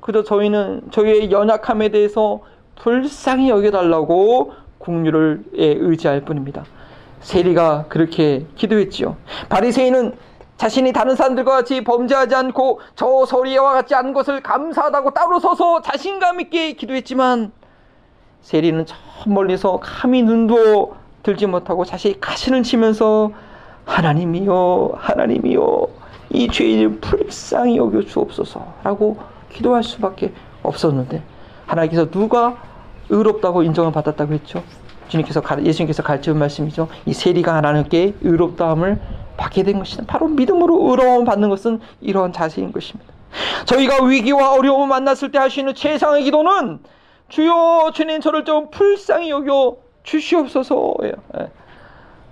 그저 0.00 0.22
저희는 0.24 0.82
저희의 0.90 1.30
연약함에 1.30 1.88
대해서 1.90 2.40
불쌍히 2.76 3.50
여겨달라고 3.50 4.52
국률을 4.78 5.44
의지할 5.52 6.22
뿐입니다. 6.22 6.64
세리가 7.20 7.86
그렇게 7.88 8.46
기도했지요. 8.54 9.16
바리새인은 9.48 10.14
자신이 10.56 10.92
다른 10.92 11.14
사람들과 11.14 11.52
같이 11.52 11.82
범죄하지 11.84 12.34
않고 12.34 12.80
저 12.96 13.24
소리와 13.26 13.72
같지 13.74 13.94
않은 13.94 14.12
것을 14.12 14.42
감사하다고 14.42 15.10
따로 15.10 15.38
서서 15.38 15.82
자신감 15.82 16.40
있게 16.40 16.72
기도했지만 16.72 17.52
세리는 18.42 18.86
저 18.86 18.94
멀리서 19.26 19.78
감히 19.82 20.22
눈도 20.22 20.96
들지 21.22 21.46
못하고 21.46 21.84
자신이 21.84 22.20
가신을 22.20 22.62
치면서 22.62 23.30
하나님이요 23.84 24.92
하나님이요 24.96 25.86
이 26.30 26.48
죄인을 26.48 27.00
불쌍히 27.00 27.76
여겨 27.76 28.02
주옵소서라고 28.02 29.16
기도할 29.52 29.82
수밖에 29.82 30.32
없었는데 30.62 31.22
하나님께서 31.66 32.10
누가 32.10 32.56
의롭다고 33.08 33.62
인정을 33.62 33.92
받았다고 33.92 34.34
했죠. 34.34 34.62
주님께서 35.08 35.42
예수님께서 35.64 36.02
가르치는 36.02 36.38
말씀이죠. 36.38 36.88
이 37.06 37.14
세리가 37.14 37.54
하나님께 37.54 38.14
의롭다함을 38.20 39.00
받게 39.38 39.62
된 39.62 39.78
것이다. 39.78 40.04
바로 40.06 40.28
믿음으로 40.28 40.90
의로움 40.90 41.24
받는 41.24 41.48
것은 41.48 41.80
이러한 42.02 42.32
자세인 42.34 42.72
것입니다. 42.72 43.10
저희가 43.64 44.04
위기와 44.04 44.52
어려움을 44.52 44.88
만났을 44.88 45.30
때 45.30 45.38
할 45.38 45.50
수 45.50 45.60
있는 45.60 45.74
최상의 45.74 46.24
기도는 46.24 46.80
주여 47.28 47.90
주님 47.94 48.20
저를 48.20 48.44
좀 48.44 48.70
불쌍히 48.70 49.30
여겨 49.30 49.76
주시옵소서예요. 50.02 51.12
예. 51.38 51.50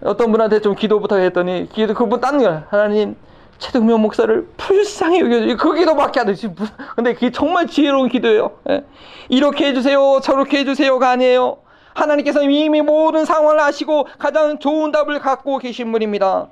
어떤 0.03 0.31
분한테 0.31 0.61
좀 0.61 0.75
기도 0.75 1.01
부탁했더니 1.01 1.69
기도 1.73 1.95
그분 1.95 2.21
딴 2.21 2.39
거야. 2.39 2.67
하나님 2.71 3.17
최동명 3.59 4.01
목사를 4.03 4.49
불쌍히 4.57 5.21
여겨주고 5.21 5.57
그 5.57 5.75
기도밖에 5.75 6.21
안 6.21 6.27
되지. 6.27 6.51
근데 6.95 7.15
그게 7.15 7.31
정말 7.31 7.67
지혜로운 7.67 8.09
기도예요. 8.09 8.53
예. 8.71 8.85
이렇게 9.29 9.67
해주세요. 9.69 10.21
저렇게 10.23 10.59
해주세요가 10.59 11.11
아니에요. 11.11 11.59
하나님께서 11.95 12.43
이미 12.43 12.83
모든 12.83 13.25
상황을 13.25 13.59
아시고 13.61 14.07
가장 14.19 14.59
좋은 14.59 14.93
답을 14.93 15.19
갖고 15.21 15.59
계신 15.59 15.93
분입니다. 15.93 16.49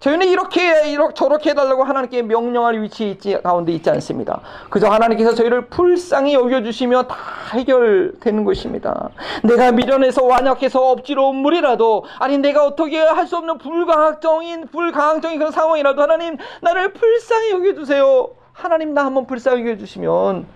저희는 0.00 0.26
이렇게, 0.26 0.90
이렇게 0.90 1.14
저렇게 1.14 1.50
해달라고 1.50 1.84
하나님께 1.84 2.22
명령할 2.22 2.82
위치에 2.82 3.10
있지, 3.10 3.40
가운데 3.40 3.70
있지 3.72 3.88
않습니다. 3.90 4.40
그저 4.68 4.88
하나님께서 4.88 5.34
저희를 5.34 5.66
불쌍히 5.66 6.34
여겨주시며 6.34 7.04
다 7.04 7.14
해결되는 7.52 8.44
것입니다. 8.44 9.10
내가 9.44 9.72
미련해서 9.72 10.24
완약해서 10.24 10.90
억지로 10.90 11.32
물이라도 11.32 12.04
아니 12.18 12.38
내가 12.38 12.64
어떻게 12.66 12.98
할 12.98 13.22
수 13.26 13.36
없는 13.36 13.58
불가항적인 13.58 14.66
불가항적인 14.72 15.38
그런 15.38 15.52
상황이라도 15.52 16.02
하나님 16.02 16.36
나를 16.60 16.92
불쌍히 16.92 17.50
여겨 17.52 17.74
주세요. 17.74 18.28
하나님 18.52 18.94
나 18.94 19.04
한번 19.04 19.26
불쌍히 19.26 19.62
여겨 19.62 19.78
주시면 19.78 20.46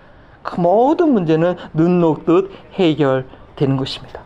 그 0.42 0.60
모든 0.60 1.12
문제는 1.12 1.56
눈 1.72 2.00
녹듯 2.00 2.50
해결되는 2.74 3.76
것입니다. 3.76 4.20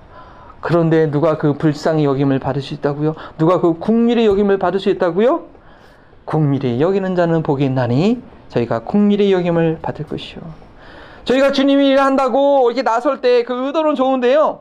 그런데 0.61 1.11
누가 1.11 1.39
그 1.39 1.55
불쌍히 1.55 2.05
여김을 2.05 2.39
받을 2.39 2.61
수 2.63 2.75
있다고요? 2.75 3.15
누가 3.39 3.61
그 3.61 3.79
국밀의 3.79 4.27
여김을 4.27 4.59
받을 4.59 4.79
수 4.81 4.91
있다고요? 4.91 5.45
국밀의 6.27 6.81
여기는 6.81 7.17
자는 7.17 7.43
복이 7.43 7.65
있나니 7.65 8.23
저희가 8.49 8.81
국밀의 8.81 9.33
여김을 9.33 9.79
받을 9.81 10.07
것이요. 10.07 10.41
저희가 11.25 11.53
주님이 11.53 11.89
일한다고 11.89 12.71
이렇게 12.71 12.83
나설 12.83 13.21
때 13.21 13.43
그 13.45 13.67
의도는 13.67 13.95
좋은데요. 13.95 14.61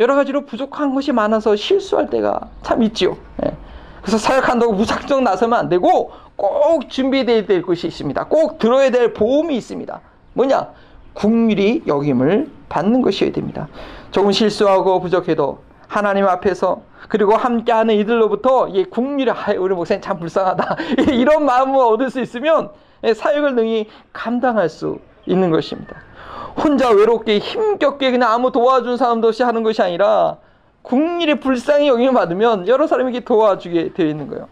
여러 0.00 0.14
가지로 0.16 0.44
부족한 0.44 0.94
것이 0.94 1.12
많아서 1.12 1.54
실수할 1.56 2.10
때가 2.10 2.48
참 2.62 2.82
있지요. 2.82 3.16
예. 3.44 3.54
그래서 4.02 4.18
사역한다고 4.18 4.72
무작정 4.72 5.24
나서면 5.24 5.58
안 5.58 5.68
되고 5.68 6.10
꼭 6.36 6.90
준비되어야 6.90 7.46
될 7.46 7.62
것이 7.62 7.86
있습니다. 7.86 8.24
꼭 8.24 8.58
들어야 8.58 8.90
될 8.90 9.14
보험이 9.14 9.56
있습니다. 9.56 10.00
뭐냐? 10.34 10.68
국밀이 11.14 11.82
여김을 11.86 12.50
받는 12.68 13.02
것이어야 13.02 13.32
됩니다. 13.32 13.68
조금 14.10 14.32
실수하고 14.32 15.00
부족해도 15.00 15.58
하나님 15.86 16.26
앞에서 16.26 16.82
그리고 17.08 17.36
함께하는 17.36 17.94
이들로부터 17.94 18.68
이 18.68 18.84
국리를 18.84 19.32
아 19.32 19.52
우리 19.58 19.74
목사님 19.74 20.02
참 20.02 20.18
불쌍하다 20.18 20.76
이런 21.12 21.44
마음을 21.44 21.78
얻을 21.78 22.10
수 22.10 22.20
있으면 22.20 22.70
사역을 23.14 23.54
능히 23.54 23.88
감당할 24.12 24.68
수 24.68 24.98
있는 25.26 25.50
것입니다. 25.50 25.96
혼자 26.56 26.90
외롭게 26.90 27.38
힘겹게 27.38 28.10
그냥 28.10 28.32
아무 28.32 28.52
도와준 28.52 28.96
사람도 28.96 29.28
없이 29.28 29.42
하는 29.42 29.62
것이 29.62 29.82
아니라 29.82 30.38
국리를 30.82 31.40
불쌍히 31.40 31.88
여김을 31.88 32.12
받으면 32.12 32.68
여러 32.68 32.86
사람에게 32.86 33.20
도와주게 33.20 33.94
되어 33.94 34.06
있는 34.06 34.28
거예요. 34.28 34.48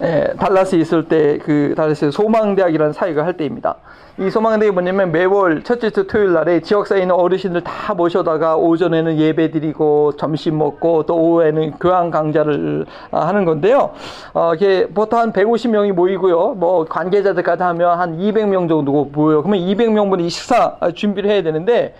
예, 0.00 0.32
달라스에 0.38 0.78
있을 0.78 1.08
때 1.08 1.38
그 1.38 1.74
달라스 1.76 2.10
소망대학이라는 2.10 2.92
사역을 2.92 3.24
할 3.24 3.36
때입니다. 3.36 3.76
이 4.18 4.30
소망대학이 4.30 4.72
뭐냐면 4.72 5.12
매월 5.12 5.62
첫째 5.62 5.90
주 5.90 6.06
토요일 6.06 6.32
날에 6.32 6.60
지역사에 6.60 7.00
있는 7.00 7.14
어르신들 7.14 7.62
다 7.62 7.94
모셔다가 7.94 8.56
오전에는 8.56 9.16
예배 9.16 9.50
드리고 9.50 10.12
점심 10.16 10.58
먹고 10.58 11.04
또 11.06 11.16
오후에는 11.16 11.72
교황 11.78 12.10
강좌를 12.10 12.84
아, 13.10 13.26
하는 13.26 13.44
건데요. 13.44 13.90
어, 14.34 14.54
이게 14.54 14.88
보통 14.88 15.20
한 15.20 15.32
150명이 15.32 15.92
모이고요. 15.92 16.54
뭐 16.54 16.84
관계자들까지 16.84 17.62
하면 17.62 17.98
한 17.98 18.18
200명 18.18 18.68
정도 18.68 19.04
모여요. 19.12 19.42
그러면 19.42 19.60
200명분이 19.60 20.28
식사 20.30 20.76
준비를 20.94 21.30
해야 21.30 21.42
되는데 21.42 21.94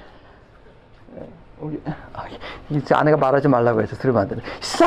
우리 1.60 1.80
아, 1.86 2.24
아내가 2.98 3.16
말하지 3.16 3.48
말라고 3.48 3.82
해서 3.82 3.96
들으면 3.96 4.22
안 4.22 4.28
되네. 4.28 4.42
식사, 4.60 4.86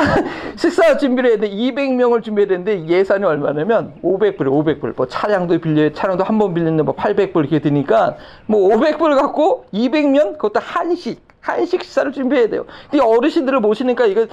식사 0.56 0.96
준비를 0.96 1.30
해야 1.30 1.38
돼. 1.38 1.50
200명을 1.50 2.22
준비해야 2.22 2.48
되는데 2.48 2.86
예산이 2.86 3.24
얼마냐면 3.24 3.94
500불, 4.02 4.38
500불. 4.38 4.96
뭐 4.96 5.06
차량도 5.06 5.58
빌려, 5.60 5.92
차량도 5.92 6.24
한 6.24 6.38
번 6.38 6.54
빌리는데 6.54 6.82
뭐 6.82 6.94
800불 6.94 7.36
이렇게 7.40 7.58
드니까 7.60 8.16
뭐 8.46 8.74
500불 8.76 9.20
갖고 9.20 9.66
200명 9.72 10.32
그것도 10.38 10.60
한식. 10.60 11.32
한식 11.40 11.82
식사를 11.82 12.12
준비해야 12.12 12.48
돼요. 12.48 12.64
근데 12.88 13.04
어르신들을 13.04 13.58
모시니까 13.58 14.06
이거 14.06 14.26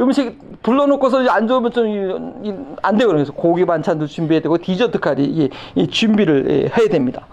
음식 0.00 0.38
불러놓고서 0.62 1.28
안 1.28 1.46
좋으면 1.46 1.70
좀안 1.72 2.96
되고 2.96 3.12
그래서 3.12 3.32
고기 3.34 3.66
반찬도 3.66 4.06
준비해야 4.06 4.40
되고 4.40 4.56
디저트까지 4.56 5.22
이, 5.24 5.50
이 5.74 5.86
준비를 5.86 6.46
예, 6.48 6.54
해야 6.74 6.88
됩니다. 6.88 7.26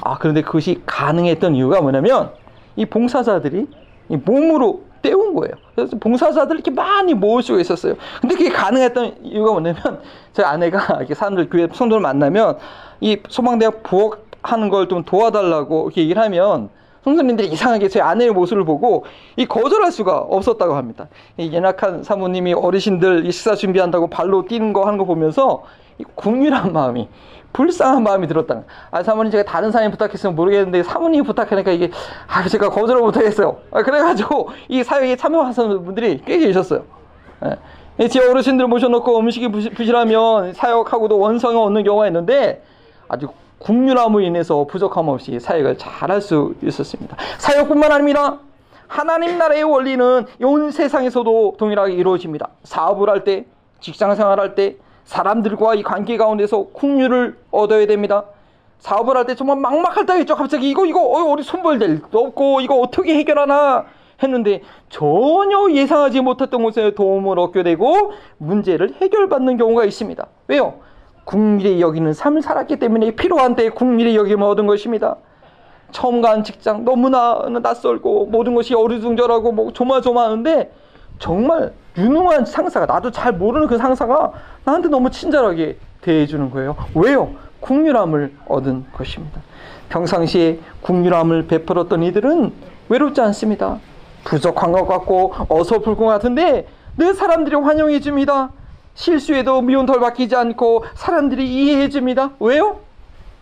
아 0.00 0.16
그런데 0.16 0.40
그것이 0.40 0.80
가능했던 0.86 1.54
이유가 1.54 1.82
뭐냐면 1.82 2.30
이 2.76 2.86
봉사자들이 2.86 3.66
이 3.66 3.87
몸으로 4.16 4.82
때운 5.02 5.34
거예요. 5.34 5.54
그래서 5.74 5.96
봉사자들 5.98 6.56
이렇게 6.56 6.70
많이 6.70 7.14
모으시고 7.14 7.60
있었어요. 7.60 7.94
근데 8.20 8.34
그게 8.34 8.48
가능했던 8.50 9.18
이유가 9.22 9.52
뭐냐면 9.52 10.00
제 10.32 10.42
아내가 10.42 10.96
이렇게 10.96 11.14
사람들 11.14 11.48
교회 11.50 11.68
성도를 11.72 12.00
만나면 12.02 12.58
이 13.00 13.18
소망대학 13.28 13.82
부엌하는 13.84 14.68
걸 14.70 14.88
좀 14.88 15.04
도와달라고 15.04 15.84
이렇게 15.84 16.02
얘기를 16.02 16.20
하면 16.22 16.70
성도님들이 17.04 17.48
이상하게 17.48 17.88
제 17.88 18.00
아내의 18.00 18.32
모습을 18.32 18.64
보고 18.64 19.04
이 19.36 19.46
거절할 19.46 19.92
수가 19.92 20.18
없었다고 20.18 20.74
합니다. 20.74 21.08
이 21.36 21.54
연약한 21.54 22.02
사모님이 22.02 22.54
어르신들 22.54 23.24
이 23.24 23.30
식사 23.32 23.54
준비한다고 23.54 24.08
발로 24.08 24.44
뛰는 24.46 24.72
거 24.72 24.84
하는 24.84 24.98
거 24.98 25.04
보면서 25.04 25.62
이 25.98 26.04
국률한 26.14 26.72
마음이 26.72 27.08
불쌍한 27.52 28.02
마음이 28.02 28.26
들었다. 28.28 28.62
아, 28.90 29.02
사모님 29.02 29.32
제가 29.32 29.44
다른 29.44 29.70
사람이 29.70 29.90
부탁했으면 29.92 30.36
모르겠는데 30.36 30.82
사모님이 30.82 31.24
부탁하니까 31.24 31.72
이게 31.72 31.90
아, 32.26 32.46
제가 32.46 32.70
거절을 32.70 33.00
못하겠어요. 33.00 33.58
아, 33.72 33.82
그래가지고 33.82 34.50
이 34.68 34.82
사역에 34.82 35.16
참여하시는 35.16 35.84
분들이 35.84 36.22
꽤 36.24 36.38
계셨어요. 36.38 36.84
예. 37.98 38.08
제 38.08 38.20
어르신들 38.20 38.68
모셔놓고 38.68 39.18
음식이 39.18 39.48
부실하면 39.48 40.54
사역하고도 40.54 41.18
원성을 41.18 41.56
얻는 41.56 41.82
경우가 41.82 42.06
있는데 42.06 42.62
아주 43.08 43.28
국률함으로 43.58 44.22
인해서 44.22 44.64
부족함 44.64 45.08
없이 45.08 45.40
사역을 45.40 45.78
잘할 45.78 46.20
수 46.20 46.54
있었습니다. 46.62 47.16
사역뿐만 47.38 47.90
아닙니다. 47.90 48.38
하나님 48.86 49.36
나라의 49.36 49.64
원리는 49.64 50.26
온 50.42 50.70
세상에서도 50.70 51.56
동일하게 51.58 51.94
이루어집니다. 51.94 52.48
사업을 52.62 53.10
할 53.10 53.24
때, 53.24 53.44
직장 53.80 54.14
생활할 54.14 54.54
때, 54.54 54.76
사람들과의 55.08 55.82
관계 55.84 56.18
가운데서 56.18 56.66
국률을 56.74 57.38
얻어야 57.50 57.86
됩니다. 57.86 58.24
사업을 58.78 59.16
할 59.16 59.24
때 59.24 59.34
정말 59.34 59.56
막막할 59.56 60.04
때가 60.04 60.18
있죠. 60.20 60.36
갑자기 60.36 60.68
이거 60.68 60.84
이거 60.84 61.00
어, 61.00 61.24
우리 61.32 61.42
손벌될 61.42 62.02
도 62.10 62.26
없고 62.26 62.60
이거 62.60 62.74
어떻게 62.78 63.14
해결하나 63.16 63.86
했는데 64.22 64.60
전혀 64.90 65.70
예상하지 65.72 66.20
못했던 66.20 66.62
곳에 66.62 66.94
도움을 66.94 67.38
얻게 67.38 67.62
되고 67.62 68.12
문제를 68.36 68.96
해결받는 69.00 69.56
경우가 69.56 69.86
있습니다. 69.86 70.26
왜요? 70.48 70.74
국밀이 71.24 71.80
여기는 71.80 72.12
삶을 72.12 72.42
살았기 72.42 72.76
때문에 72.76 73.12
필요한 73.12 73.56
때에 73.56 73.70
국밀이 73.70 74.14
여김을 74.14 74.46
얻은 74.46 74.66
것입니다. 74.66 75.16
처음 75.90 76.20
간 76.20 76.44
직장 76.44 76.84
너무나 76.84 77.46
낯설고 77.62 78.26
모든 78.26 78.54
것이 78.54 78.74
어리둥절하고 78.74 79.52
뭐 79.52 79.72
조마조마하는데 79.72 80.70
정말 81.18 81.72
유능한 81.96 82.44
상사가 82.44 82.86
나도 82.86 83.10
잘 83.10 83.32
모르는 83.32 83.66
그 83.66 83.76
상사가 83.76 84.32
나한테 84.64 84.88
너무 84.88 85.10
친절하게 85.10 85.76
대해주는 86.00 86.50
거예요. 86.50 86.76
왜요? 86.94 87.30
국률함을 87.60 88.32
얻은 88.46 88.86
것입니다. 88.92 89.40
평상시에 89.88 90.60
국률함을 90.82 91.46
베풀었던 91.46 92.02
이들은 92.04 92.52
외롭지 92.88 93.20
않습니다. 93.20 93.78
부족한 94.24 94.72
것 94.72 94.86
같고 94.86 95.34
어설플 95.48 95.96
것 95.96 96.04
같은데 96.04 96.66
늘 96.96 97.14
사람들이 97.14 97.56
환영해 97.56 98.00
줍니다. 98.00 98.50
실수에도 98.94 99.62
미운 99.62 99.86
덜 99.86 100.00
바뀌지 100.00 100.34
않고 100.36 100.84
사람들이 100.94 101.48
이해해 101.48 101.88
줍니다. 101.88 102.30
왜요? 102.40 102.80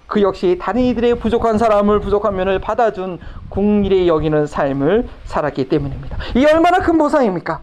그 0.07 0.23
역시 0.23 0.59
다른 0.61 0.83
이들의 0.83 1.19
부족한 1.19 1.59
사람을 1.59 2.01
부족한 2.01 2.35
면을 2.37 2.59
받아준 2.59 3.19
국밀에 3.49 4.07
여기는 4.07 4.47
삶을 4.47 5.09
살았기 5.25 5.69
때문입니다. 5.69 6.17
이 6.35 6.45
얼마나 6.45 6.79
큰 6.79 6.97
보상입니까? 6.99 7.61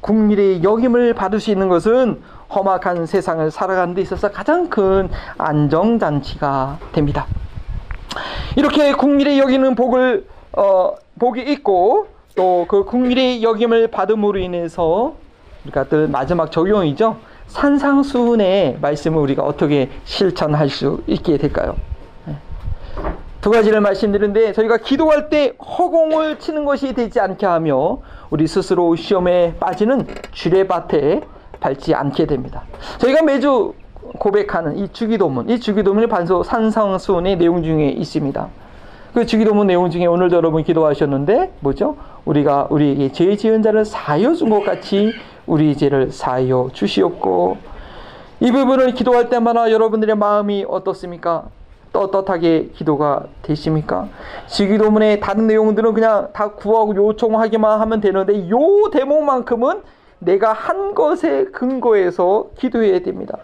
국밀의 0.00 0.62
역임을 0.62 1.14
받을 1.14 1.40
수 1.40 1.50
있는 1.50 1.68
것은 1.68 2.22
험악한 2.54 3.06
세상을 3.06 3.50
살아가는 3.50 3.94
데 3.94 4.00
있어서 4.00 4.30
가장 4.30 4.70
큰 4.70 5.10
안정잔치가 5.36 6.78
됩니다. 6.92 7.26
이렇게 8.56 8.92
국밀의 8.92 9.38
여기는 9.38 9.74
복을 9.74 10.26
어, 10.52 10.94
복이 11.18 11.42
있고 11.52 12.08
또 12.34 12.66
그 12.68 12.84
국밀의 12.84 13.42
여김을 13.42 13.88
받음으로 13.88 14.38
인해서 14.38 15.14
우리가 15.64 15.84
또 15.88 16.06
마지막 16.06 16.52
적용이죠. 16.52 17.16
산상수훈의 17.48 18.78
말씀을 18.80 19.18
우리가 19.20 19.42
어떻게 19.42 19.90
실천할 20.04 20.68
수 20.68 21.02
있게 21.06 21.38
될까요? 21.38 21.76
네. 22.26 22.34
두 23.40 23.50
가지를 23.50 23.80
말씀드리는데 23.80 24.52
저희가 24.52 24.78
기도할 24.78 25.28
때 25.28 25.54
허공을 25.58 26.38
치는 26.38 26.64
것이 26.64 26.92
되지 26.94 27.20
않게 27.20 27.46
하며 27.46 27.98
우리 28.30 28.46
스스로 28.46 28.94
시험에 28.96 29.54
빠지는 29.58 30.06
주례밭에 30.32 31.22
밟지 31.60 31.94
않게 31.94 32.26
됩니다. 32.26 32.62
저희가 32.98 33.22
매주 33.22 33.74
고백하는 34.18 34.78
이 34.78 34.88
주기도문, 34.92 35.48
이 35.50 35.58
주기도문이 35.60 36.06
반소 36.06 36.42
산상수훈의 36.42 37.36
내용 37.36 37.62
중에 37.62 37.88
있습니다. 37.88 38.48
그 39.14 39.26
주기도문 39.26 39.66
내용 39.66 39.90
중에 39.90 40.06
오늘도 40.06 40.36
여러분 40.36 40.62
기도하셨는데 40.62 41.54
뭐죠? 41.60 41.96
우리가 42.24 42.68
우리에게 42.70 43.10
죄 43.12 43.34
지은 43.36 43.62
자를 43.62 43.84
사여 43.84 44.34
준 44.34 44.50
것 44.50 44.64
같이 44.64 45.12
우리 45.48 45.74
죄를 45.76 46.12
사여 46.12 46.68
주시옵고 46.72 47.56
이 48.40 48.52
부분을 48.52 48.92
기도할 48.92 49.30
때마다 49.30 49.72
여러분들의 49.72 50.14
마음이 50.14 50.64
어떻습니까? 50.68 51.46
떳떳하게 51.92 52.70
기도가 52.74 53.24
되십니까? 53.42 54.08
지기도문의 54.46 55.20
다른 55.20 55.46
내용들은 55.46 55.94
그냥 55.94 56.28
다 56.34 56.50
구하고 56.52 56.94
요청하기만 56.94 57.80
하면 57.80 58.00
되는데 58.00 58.48
요 58.50 58.58
대목만큼은 58.92 59.80
내가 60.20 60.52
한 60.52 60.94
것에 60.94 61.46
근거해서 61.46 62.50
기도해야 62.58 63.00
됩니다. 63.00 63.38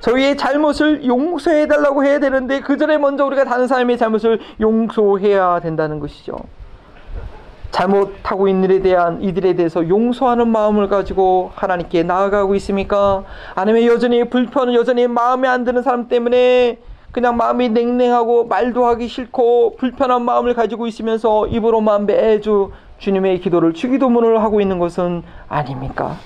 저희의 0.00 0.36
잘못을 0.36 1.04
용서해 1.04 1.66
달라고 1.66 2.04
해야 2.04 2.18
되는데 2.18 2.60
그 2.60 2.76
전에 2.78 2.98
먼저 2.98 3.24
우리가 3.26 3.44
다른 3.44 3.66
사람의 3.66 3.98
잘못을 3.98 4.40
용서해야 4.60 5.60
된다는 5.60 6.00
것이죠. 6.00 6.36
잘못하고 7.74 8.46
있는 8.46 8.70
일에 8.70 8.82
대한 8.82 9.20
이들에 9.20 9.54
대해서 9.54 9.88
용서하는 9.88 10.46
마음을 10.46 10.88
가지고 10.88 11.50
하나님께 11.56 12.04
나아가고 12.04 12.54
있습니까? 12.54 13.24
아니면 13.56 13.84
여전히 13.84 14.22
불편은 14.22 14.74
여전히 14.74 15.08
마음에 15.08 15.48
안 15.48 15.64
드는 15.64 15.82
사람 15.82 16.06
때문에 16.06 16.78
그냥 17.10 17.36
마음이 17.36 17.70
냉랭하고 17.70 18.46
말도 18.46 18.86
하기 18.86 19.08
싫고 19.08 19.74
불편한 19.76 20.24
마음을 20.24 20.54
가지고 20.54 20.86
있으면서 20.86 21.48
입으로만 21.48 22.06
매주 22.06 22.70
주님의 22.98 23.40
기도를 23.40 23.74
주기도문을 23.74 24.40
하고 24.40 24.60
있는 24.60 24.78
것은 24.78 25.24
아닙니까? 25.48 26.16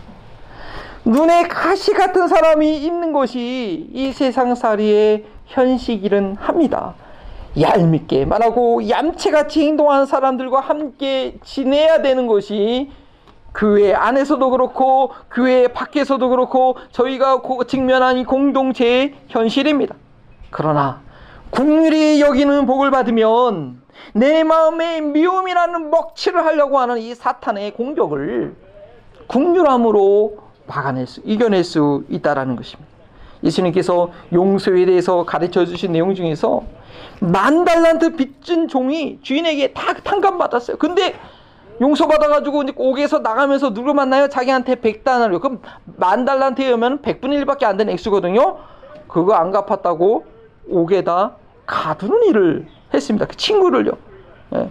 눈에 1.07 1.45
가시 1.45 1.95
같은 1.95 2.29
사람이 2.29 2.77
있는 2.77 3.15
것이 3.15 3.89
이 3.91 4.13
세상 4.13 4.55
살이의 4.55 5.25
현실이긴 5.47 6.37
합니다. 6.39 6.95
얄밉게 7.59 8.25
말하고 8.25 8.89
얌체같이 8.89 9.67
행동하는 9.67 10.07
사람들과 10.07 10.61
함께 10.61 11.39
지내야 11.45 12.03
되는 12.03 12.27
것이 12.27 12.91
교회 13.55 13.93
안에서도 13.95 14.51
그렇고 14.51 15.13
교회 15.33 15.69
밖에서도 15.69 16.29
그렇고 16.29 16.77
저희가 16.93 17.43
직면한 17.67 18.19
이 18.19 18.25
공동체의 18.25 19.15
현실입니다. 19.29 19.95
그러나 20.51 21.01
국률이 21.51 22.21
여기는 22.21 22.67
복을 22.67 22.91
받으면 22.91 23.83
내 24.13 24.45
마음에 24.45 25.01
미움이라는 25.01 25.91
먹칠을 25.91 26.45
하려고 26.45 26.79
하는 26.79 26.99
이 26.99 27.15
사탄의 27.15 27.73
공격을 27.75 28.55
국률함으로 29.27 30.39
막아낼 30.67 31.07
수, 31.07 31.21
이겨낼 31.25 31.65
수 31.65 32.05
있다라는 32.09 32.57
것입니다. 32.57 32.88
예수님께서 33.43 34.11
용서에 34.33 34.85
대해서 34.85 35.25
가르쳐 35.25 35.65
주신 35.65 35.93
내용 35.93 36.15
중에서 36.15 36.63
만 37.21 37.65
달란트 37.65 38.17
빚진 38.17 38.69
종이 38.69 39.19
주인에게 39.23 39.73
다 39.73 39.95
탕감 39.95 40.39
받았어요. 40.39 40.77
근데 40.77 41.15
용서 41.81 42.07
받아가지고 42.09 42.65
이제 42.65 42.73
옥에서 42.77 43.21
나가면서 43.21 43.73
누구 43.73 43.95
만나요? 43.95 44.29
자기한테 44.29 44.77
백단을 44.77 45.39
그럼 45.39 45.61
만 45.85 46.25
달란트에 46.25 46.73
오면 46.73 47.03
100분의 47.03 47.45
1밖에 47.45 47.65
안 47.65 47.77
되는 47.77 47.93
액수거든요. 47.93 48.59
그거 49.07 49.35
안 49.35 49.53
갚았다고 49.53 50.27
옥에다 50.71 51.37
가두는 51.67 52.25
일을 52.25 52.67
했습니다. 52.93 53.27
그 53.27 53.37
친구를요. 53.37 53.93
예. 54.55 54.71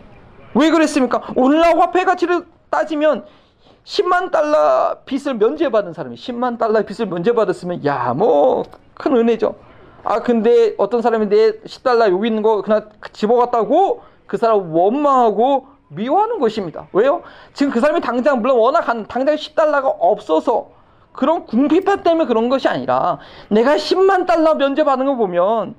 왜 0.53 0.69
그랬습니까? 0.69 1.21
오늘날 1.35 1.79
화폐 1.79 2.03
가치를 2.03 2.45
따지면 2.69 3.25
10만 3.91 4.31
달러 4.31 4.97
빚을 5.05 5.35
면제받은 5.35 5.93
사람이 5.93 6.17
10만 6.17 6.57
달러 6.57 6.81
빚을 6.83 7.07
면제받았으면 7.07 7.85
야 7.85 8.13
뭐 8.13 8.63
큰 8.95 9.15
은혜죠. 9.15 9.55
아 10.03 10.19
근데 10.21 10.73
어떤 10.77 11.01
사람이 11.01 11.29
내 11.29 11.51
10달러 11.61 12.09
여기 12.11 12.27
있는 12.27 12.41
거 12.41 12.61
그냥 12.63 12.89
집어갔다고 13.13 14.01
그 14.25 14.37
사람 14.37 14.73
원망하고 14.73 15.67
미워하는 15.89 16.39
것입니다. 16.39 16.87
왜요? 16.93 17.21
지금 17.53 17.71
그 17.71 17.79
사람이 17.79 18.01
당장 18.01 18.41
물론 18.41 18.57
워낙 18.57 18.89
한 18.89 19.05
당장 19.07 19.35
10달러가 19.35 19.95
없어서 19.99 20.69
그런 21.13 21.45
궁핍한 21.45 22.03
때문에 22.03 22.25
그런 22.25 22.49
것이 22.49 22.67
아니라 22.67 23.19
내가 23.49 23.75
10만 23.75 24.25
달러 24.25 24.55
면제받는 24.55 25.05
거 25.05 25.15
보면 25.15 25.75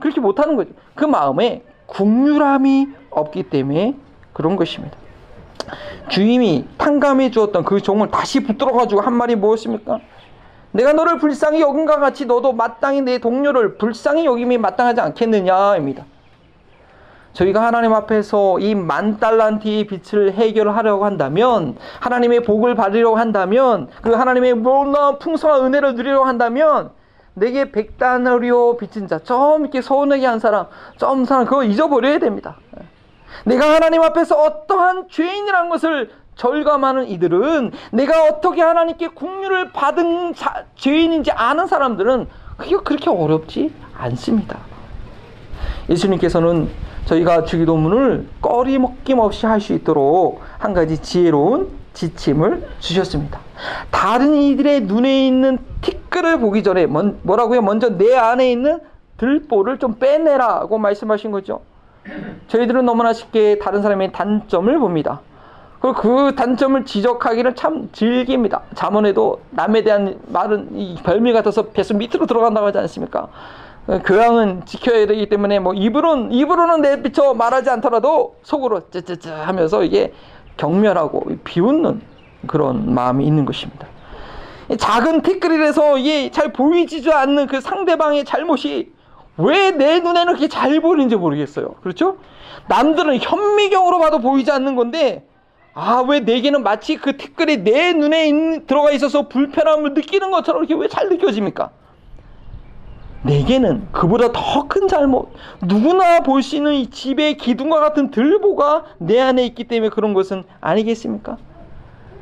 그렇게 0.00 0.20
못하는 0.20 0.56
거죠. 0.56 0.72
그 0.94 1.04
마음에 1.04 1.62
국률함이 1.86 2.88
없기 3.10 3.44
때문에 3.44 3.94
그런 4.32 4.56
것입니다. 4.56 4.98
주임이 6.08 6.66
탕감해 6.78 7.30
주었던 7.30 7.64
그 7.64 7.80
종을 7.80 8.10
다시 8.10 8.40
붙들어 8.42 8.72
가지고 8.72 9.00
한 9.00 9.14
말이 9.14 9.34
무엇입니까? 9.36 10.00
내가 10.72 10.92
너를 10.92 11.18
불쌍히 11.18 11.60
여긴과 11.60 11.98
같이 12.00 12.26
너도 12.26 12.52
마땅히 12.52 13.00
내 13.00 13.18
동료를 13.18 13.78
불쌍히 13.78 14.26
여김이 14.26 14.58
마땅하지 14.58 15.00
않겠느냐입니다. 15.00 16.04
저희가 17.32 17.62
하나님 17.62 17.92
앞에서 17.92 18.58
이 18.60 18.74
만 18.74 19.18
달란트의 19.18 19.86
빛을 19.86 20.32
해결하려고 20.32 21.04
한다면 21.04 21.76
하나님의 22.00 22.44
복을 22.44 22.74
받으려고 22.74 23.16
한다면 23.16 23.88
그 24.00 24.12
하나님의 24.12 24.54
놀라운 24.56 25.18
풍성한 25.18 25.64
은혜를 25.66 25.96
누리려고 25.96 26.24
한다면 26.24 26.90
내게 27.34 27.70
백단어리오 27.70 28.78
빚진 28.78 29.06
자, 29.06 29.18
좀 29.18 29.62
이렇게 29.62 29.82
서운하게 29.82 30.24
한 30.24 30.38
사람, 30.38 30.66
좀 30.96 31.26
사람 31.26 31.44
그거 31.44 31.62
잊어버려야 31.62 32.18
됩니다. 32.18 32.56
내가 33.44 33.74
하나님 33.74 34.02
앞에서 34.02 34.36
어떠한 34.36 35.08
죄인이라는 35.10 35.68
것을 35.70 36.10
절감하는 36.36 37.08
이들은 37.08 37.72
내가 37.92 38.24
어떻게 38.24 38.60
하나님께 38.62 39.08
국류를 39.08 39.72
받은 39.72 40.34
자, 40.34 40.64
죄인인지 40.76 41.30
아는 41.30 41.66
사람들은 41.66 42.26
그게 42.56 42.76
그렇게 42.76 43.10
어렵지 43.10 43.72
않습니다. 43.94 44.58
예수님께서는 45.88 46.68
저희가 47.06 47.44
주기도문을 47.44 48.28
꺼리먹김 48.42 49.18
없이 49.18 49.46
할 49.46 49.60
수 49.60 49.72
있도록 49.72 50.40
한 50.58 50.74
가지 50.74 51.00
지혜로운 51.00 51.70
지침을 51.94 52.68
주셨습니다. 52.80 53.40
다른 53.90 54.34
이들의 54.34 54.82
눈에 54.82 55.26
있는 55.26 55.58
티끌을 55.80 56.40
보기 56.40 56.62
전에 56.62 56.86
뭐라고요? 56.86 57.62
먼저 57.62 57.88
내 57.96 58.14
안에 58.14 58.50
있는 58.52 58.80
들보를 59.16 59.78
좀 59.78 59.94
빼내라고 59.94 60.76
말씀하신 60.76 61.30
거죠. 61.30 61.62
저희들은 62.48 62.84
너무나 62.84 63.12
쉽게 63.12 63.58
다른 63.58 63.82
사람의 63.82 64.12
단점을 64.12 64.78
봅니다. 64.78 65.20
그리고 65.80 65.94
그 65.94 66.34
단점을 66.34 66.84
지적하기를 66.84 67.54
참 67.54 67.88
즐깁니다. 67.92 68.62
잠언에도 68.74 69.40
남에 69.50 69.82
대한 69.82 70.18
말은 70.28 70.70
이 70.74 70.96
별미 71.02 71.32
같아서 71.32 71.70
뱃속 71.70 71.98
밑으로 71.98 72.26
들어간다고 72.26 72.66
하지 72.66 72.78
않습니까? 72.78 73.28
교양은 74.04 74.64
지켜야 74.64 75.06
되기 75.06 75.28
때문에 75.28 75.60
뭐 75.60 75.72
입으로는 75.74 76.32
입으로는 76.32 76.80
내비쳐 76.80 77.34
말하지 77.34 77.70
않더라도 77.70 78.36
속으로 78.42 78.90
쯔쯔쯔 78.90 79.32
하면서 79.32 79.84
이게 79.84 80.12
경멸하고 80.56 81.24
비웃는 81.44 82.00
그런 82.48 82.92
마음이 82.92 83.24
있는 83.24 83.44
것입니다. 83.44 83.86
작은 84.76 85.22
티끌이라서 85.22 85.98
이게 85.98 86.30
잘 86.32 86.52
보이지도 86.52 87.12
않는 87.14 87.46
그 87.46 87.60
상대방의 87.60 88.24
잘못이 88.24 88.92
왜 89.38 89.70
내 89.72 90.00
눈에는 90.00 90.26
그렇게 90.34 90.48
잘 90.48 90.80
보이는지 90.80 91.16
모르겠어요. 91.16 91.74
그렇죠? 91.82 92.16
남들은 92.68 93.18
현미경으로 93.20 93.98
봐도 93.98 94.18
보이지 94.18 94.50
않는 94.50 94.76
건데 94.76 95.26
아, 95.74 96.02
왜 96.08 96.20
내게는 96.20 96.62
마치 96.62 96.96
그 96.96 97.16
티끌이 97.18 97.58
내 97.58 97.92
눈에 97.92 98.28
있는, 98.28 98.66
들어가 98.66 98.90
있어서 98.92 99.28
불편함을 99.28 99.92
느끼는 99.92 100.30
것처럼 100.30 100.64
이렇게 100.64 100.74
왜 100.80 100.88
잘 100.88 101.08
느껴집니까? 101.10 101.70
내게는 103.24 103.88
그보다 103.92 104.30
더 104.32 104.68
큰 104.68 104.88
잘못, 104.88 105.32
누구나 105.62 106.20
볼 106.20 106.42
수 106.42 106.56
있는 106.56 106.72
이 106.74 106.86
집의 106.88 107.36
기둥과 107.36 107.80
같은 107.80 108.10
들보가 108.10 108.84
내 108.98 109.20
안에 109.20 109.44
있기 109.46 109.64
때문에 109.64 109.90
그런 109.90 110.14
것은 110.14 110.44
아니겠습니까? 110.60 111.36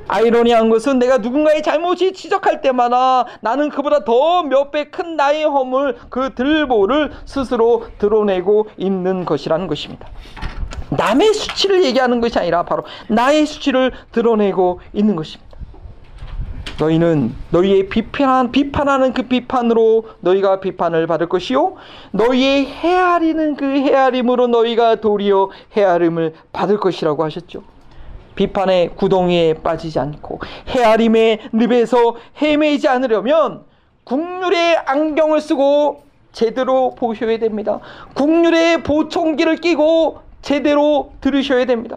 아이러니한 0.06 0.68
것은 0.70 0.98
내가 0.98 1.18
누군가의 1.18 1.62
잘못이 1.62 2.12
지적할 2.12 2.60
때마다 2.60 3.26
나는 3.40 3.70
그보다 3.70 4.04
더 4.04 4.42
몇 4.42 4.70
배 4.70 4.90
큰 4.90 5.16
나의 5.16 5.44
허물, 5.44 5.96
그 6.10 6.34
들보를 6.34 7.12
스스로 7.24 7.86
드러내고 7.98 8.68
있는 8.76 9.24
것이라는 9.24 9.66
것입니다. 9.66 10.08
남의 10.90 11.32
수치를 11.32 11.84
얘기하는 11.84 12.20
것이 12.20 12.38
아니라 12.38 12.62
바로 12.64 12.84
나의 13.08 13.46
수치를 13.46 13.92
드러내고 14.12 14.80
있는 14.92 15.16
것입니다. 15.16 15.54
너희는 16.78 17.34
너희의 17.50 17.88
비판, 17.88 18.50
비판하는 18.50 19.12
그 19.12 19.22
비판으로 19.22 20.06
너희가 20.20 20.58
비판을 20.60 21.06
받을 21.06 21.28
것이요. 21.28 21.76
너희의 22.10 22.66
헤아리는 22.66 23.54
그 23.56 23.64
헤아림으로 23.64 24.48
너희가 24.48 24.96
도리어 24.96 25.50
헤아림을 25.76 26.34
받을 26.52 26.78
것이라고 26.78 27.22
하셨죠. 27.24 27.62
비판의 28.34 28.90
구덩이에 28.96 29.54
빠지지 29.54 29.98
않고 29.98 30.40
헤아림의 30.68 31.50
늪에서 31.52 32.16
헤매지 32.40 32.88
않으려면 32.88 33.64
국률의 34.04 34.76
안경을 34.85 35.40
쓰고 35.40 36.02
제대로 36.32 36.94
보셔야 36.94 37.38
됩니다. 37.38 37.80
국률의 38.14 38.82
보청기를 38.82 39.56
끼고 39.56 40.18
제대로 40.42 41.12
들으셔야 41.20 41.64
됩니다. 41.64 41.96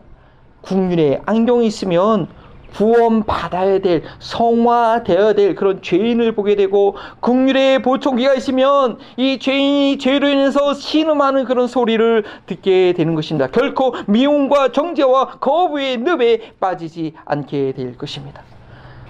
국률에 0.62 1.22
안경이 1.26 1.66
있으면 1.68 2.28
구원 2.76 3.24
받아야 3.24 3.80
될 3.80 4.04
성화되어야 4.20 5.34
될 5.34 5.56
그런 5.56 5.82
죄인을 5.82 6.34
보게 6.34 6.56
되고 6.56 6.96
국률에 7.20 7.82
보초기가 7.82 8.34
있으면 8.36 8.98
이 9.16 9.40
죄인이 9.40 9.98
죄로 9.98 10.28
인해서 10.28 10.74
신음하는 10.74 11.46
그런 11.46 11.68
소리를 11.68 12.24
듣게 12.46 12.94
되는 12.94 13.16
것입니다. 13.16 13.48
결코 13.48 13.96
미움과 14.08 14.72
정죄와 14.72 15.40
거부의 15.40 15.98
늪에 15.98 16.54
빠지지 16.60 17.14
않게 17.26 17.74
될 17.74 17.98
것입니다. 17.98 18.42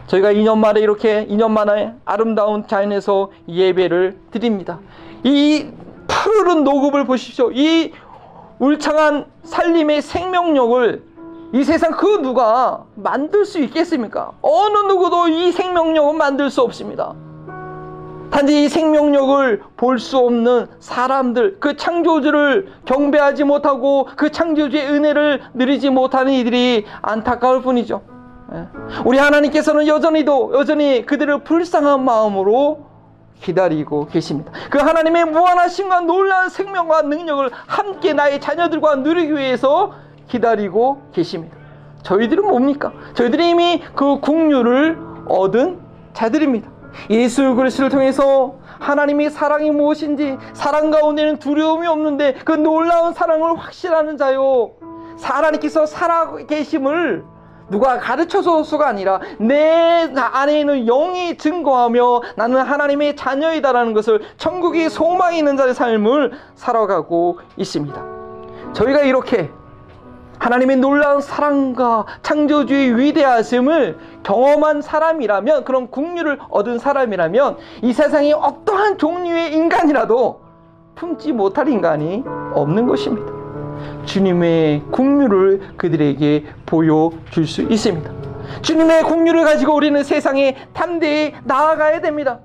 저희가 0.08 0.32
2년 0.34 0.58
만에 0.58 0.80
이렇게 0.80 1.28
2년 1.28 1.52
만에 1.52 1.94
아름다운 2.06 2.66
자연에서 2.68 3.32
예배를 3.50 4.18
드립니다. 4.32 4.80
이 5.24 5.68
푸른 6.08 6.64
녹음을 6.64 7.06
보십시오. 7.06 7.52
이 7.52 7.92
울창한 8.60 9.26
살림의 9.44 10.02
생명력을 10.02 11.04
이 11.54 11.64
세상 11.64 11.92
그 11.92 12.22
누가 12.22 12.84
만들 12.96 13.46
수 13.46 13.60
있겠습니까? 13.60 14.32
어느 14.42 14.78
누구도 14.88 15.30
이 15.30 15.52
생명력은 15.52 16.18
만들 16.18 16.50
수 16.50 16.62
없습니다. 16.62 17.14
단지 18.30 18.66
이 18.66 18.70
생명력을 18.70 19.62
볼 19.78 20.00
수 20.00 20.18
없는 20.18 20.68
사람들, 20.80 21.58
그 21.60 21.78
창조주를 21.78 22.74
경배하지 22.86 23.46
못하고 23.46 24.10
그 24.18 24.32
창조주의 24.32 24.86
은혜를 24.86 25.42
누리지 25.54 25.90
못하는 25.90 26.34
이들이 26.34 26.86
안타까울 27.02 27.62
뿐이죠. 27.62 28.02
예. 28.54 28.68
우리 29.06 29.18
하나님께서는 29.18 29.88
여전히도 29.88 30.52
여전히 30.56 31.06
그들을 31.06 31.44
불쌍한 31.46 32.04
마음으로 32.04 32.86
기다리고 33.42 34.08
계십니다. 34.08 34.52
그 34.70 34.80
하나님의 34.80 35.26
무한하심과 35.26 36.02
놀라운 36.02 36.50
생명과 36.50 37.04
능력을 37.04 37.50
함께 37.66 38.12
나의 38.14 38.42
자녀들과 38.42 38.96
누리기 38.98 39.34
위해서 39.34 39.94
기다리고 40.28 41.02
계십니다. 41.14 41.58
저희들은 42.04 42.48
뭡니까? 42.48 42.94
저희들이 43.16 43.50
이미 43.50 43.84
그 43.96 44.20
국류를 44.20 44.98
얻은 45.28 45.80
자들입니다. 46.14 46.70
예수 47.10 47.56
그리스도를 47.56 47.90
통해서 47.90 48.56
하나님의 48.80 49.30
사랑이 49.30 49.72
무엇인지 49.72 50.38
사랑 50.54 50.90
가운데는 50.92 51.38
두려움이 51.38 51.88
없는데 51.88 52.36
그 52.46 52.52
놀라운 52.52 53.14
사랑을 53.14 53.58
확실하는 53.58 54.18
자요. 54.18 54.72
하나님께서 55.22 55.86
살아 55.86 56.36
계심을 56.36 57.24
누가 57.70 57.98
가르쳐줘서가 57.98 58.88
아니라 58.88 59.20
내 59.40 60.10
안에 60.16 60.62
있는 60.62 60.86
영이 60.86 61.38
증거하며 61.38 62.22
나는 62.38 62.62
하나님의 62.62 63.16
자녀이다라는 63.16 63.94
것을 63.94 64.22
천국이 64.38 64.90
소망이 64.90 65.38
있는 65.40 65.58
자의 65.58 65.74
삶을 65.74 66.32
살아가고 66.56 67.40
있습니다. 67.58 68.06
저희가 68.74 69.02
이렇게 69.02 69.52
하나님의 70.40 70.78
놀라운 70.78 71.22
사랑과 71.22 72.06
창조주의 72.22 72.98
위대하심을 72.98 73.98
경험한 74.24 74.82
사람이라면 74.82 75.64
그런 75.64 75.90
국류를 75.90 76.40
얻은 76.50 76.80
사람이라면 76.80 77.58
이 77.82 77.94
세상에 77.94 78.34
어떠한 78.34 78.98
종류의 78.98 79.54
인간이라도 79.54 80.42
품지 80.96 81.32
못할 81.32 81.68
인간이 81.68 82.24
없는 82.54 82.88
것입니다. 82.88 83.32
주님의 84.06 84.84
국류를 84.92 85.76
그들에게 85.78 86.46
보여줄 86.66 87.48
수 87.48 87.62
있습니다. 87.62 88.12
주님의 88.62 89.04
국류를 89.04 89.44
가지고 89.44 89.76
우리는 89.76 90.04
세상에 90.04 90.56
담대히 90.74 91.34
나아가야 91.44 92.02
됩니다. 92.02 92.40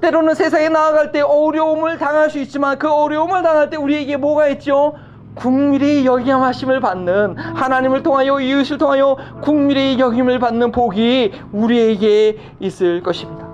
때로는 0.00 0.34
세상에 0.34 0.68
나아갈 0.68 1.12
때 1.12 1.20
어려움을 1.20 1.98
당할 1.98 2.30
수 2.30 2.38
있지만 2.38 2.78
그 2.78 2.90
어려움을 2.90 3.42
당할 3.42 3.70
때 3.70 3.76
우리에게 3.76 4.16
뭐가 4.16 4.48
있죠? 4.48 4.94
국밀히 5.34 6.04
여김하심을 6.04 6.80
받는 6.80 7.36
하나님을 7.36 8.02
통하여 8.02 8.40
이웃을 8.40 8.78
통하여 8.78 9.16
국밀히 9.40 9.98
여김을 9.98 10.38
받는 10.38 10.72
복이 10.72 11.32
우리에게 11.52 12.38
있을 12.60 13.02
것입니다. 13.02 13.46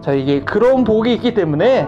저에게 0.00 0.42
그런 0.44 0.84
복이 0.84 1.12
있기 1.14 1.34
때문에 1.34 1.86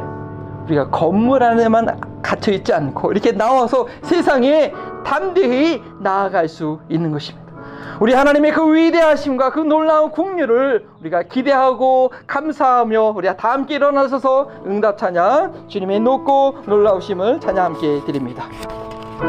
우리가 0.66 0.90
건물 0.90 1.42
안에만 1.42 2.20
갇혀 2.22 2.52
있지 2.52 2.72
않고 2.72 3.12
이렇게 3.12 3.32
나와서 3.32 3.86
세상에 4.02 4.72
담대히 5.04 5.82
나아갈 6.00 6.48
수 6.48 6.80
있는 6.88 7.10
것입니다. 7.10 7.50
우리 8.00 8.14
하나님의 8.14 8.52
그 8.52 8.74
위대하심과 8.74 9.50
그 9.50 9.60
놀라운 9.60 10.10
국류를 10.10 10.86
우리가 11.00 11.24
기대하고 11.24 12.12
감사하며 12.26 13.10
우리가 13.10 13.36
다 13.36 13.52
함께 13.52 13.74
일어나셔서 13.74 14.50
응답 14.66 14.96
찬양 14.96 15.68
주님의 15.68 16.00
높고 16.00 16.60
놀라우심을 16.66 17.40
찬양 17.40 17.64
함께 17.64 18.00
드립니다. 18.06 18.44
주 19.20 19.26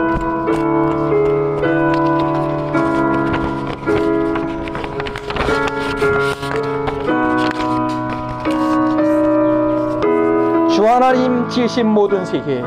하나님 10.87 11.49
지으신 11.49 11.87
모든 11.87 12.23
세계 12.23 12.63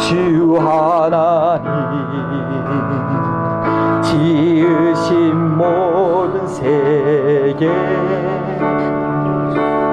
주 0.00 0.56
하나님 0.58 1.68
지으신 4.02 5.36
모든 5.58 6.46
세계 6.46 7.68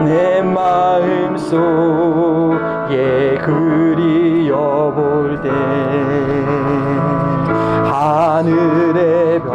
내 0.06 0.42
마음 0.42 1.36
속에 1.36 3.38
그리어 3.44 4.94
볼때 4.96 6.19
하늘의 7.86 9.42
별 9.44 9.52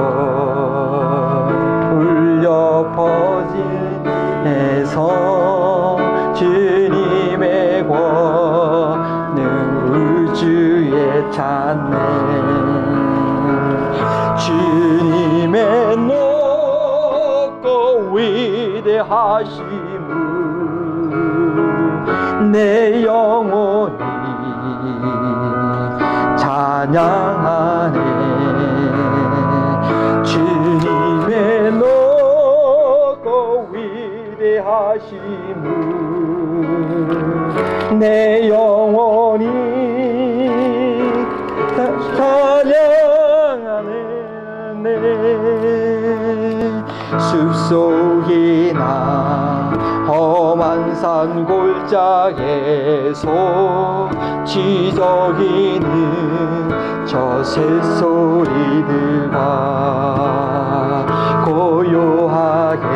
울려 1.92 2.90
퍼지에서 4.44 4.94
주님의 6.34 7.86
권능 7.86 9.40
우주에 10.30 11.30
찾네. 11.30 11.94
주님의 14.36 15.96
높고 15.96 17.70
위대하심을 18.14 19.64
내 22.52 23.02
영혼이 23.04 24.23
찬양하네. 26.44 27.98
주님의 30.22 31.72
높고 31.72 33.24
위대하심을 33.72 35.64
내 37.98 38.46
영혼이 38.50 39.46
찬양하네. 42.14 42.76
숲속이나 47.18 48.82
험한 50.06 50.94
산 50.96 51.46
골짜기에서 51.46 53.24
지저귀는 54.44 56.33
저 57.14 57.44
새소리들과 57.44 58.96
고요하게 61.44 62.86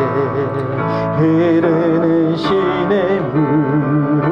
흐르는 1.15 2.35
시냇물로 2.35 4.27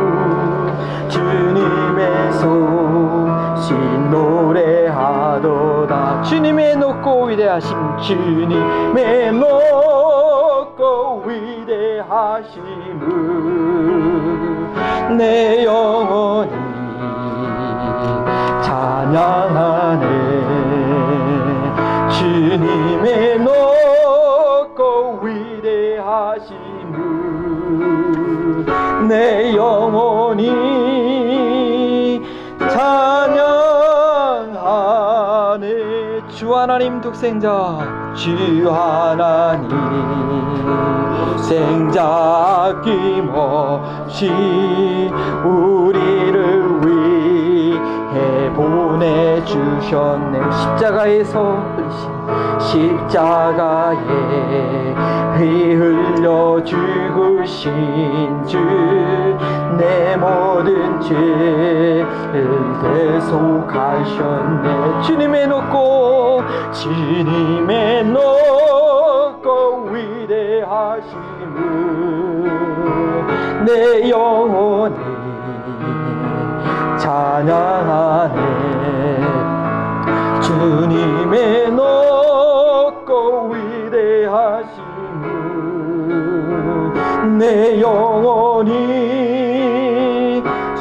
주님의 1.08 2.34
소신 2.34 4.12
노래하도다. 4.12 5.94
주님의 6.24 6.76
높고 6.76 7.28
위대하심 7.28 7.98
주님의 8.02 9.32
높고 9.32 11.24
위대하심을 11.26 12.68
내 15.18 15.64
영혼이 15.64 16.57
찬양하네 19.08 20.08
주님의 22.10 23.40
높고 23.40 25.22
위대하심을 25.22 26.58
내 29.08 29.56
영혼이 29.56 30.52
찬양하네 32.60 33.38
주 36.28 36.54
하나님 36.54 37.00
독생자 37.00 37.78
주 38.14 38.70
하나님 38.70 39.70
생자 41.38 42.82
우리를 45.46 45.98
위해 46.06 46.27
보내주셨네. 48.58 50.40
십자가에서 50.52 51.64
십자가에 52.60 53.96
피 55.38 55.74
흘려 55.76 56.62
죽으신 56.64 58.44
주 58.46 59.18
내 59.78 60.18
모든 60.18 61.00
죄를 61.00 62.08
대속하셨네. 63.22 65.02
주님의 65.04 65.48
높고 65.48 66.42
주님의 66.72 68.06
높고 68.06 69.90
위대하심을 69.92 71.18
내 73.66 74.10
영혼이 74.10 74.67
찬양하네. 77.08 78.42
주님의 80.42 81.72
높고 81.72 83.54
위대하심을 83.54 84.68
내 87.38 87.80
영혼이 87.80 88.74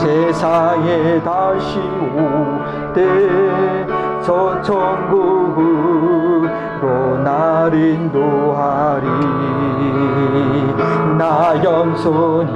세상에 0.00 1.20
다시 1.22 1.78
올 2.16 2.64
때 2.94 2.98
저 4.22 4.60
천국으로 4.62 5.89
날 7.60 7.74
인도하리. 7.74 9.06
나 11.18 11.62
영손이 11.62 12.54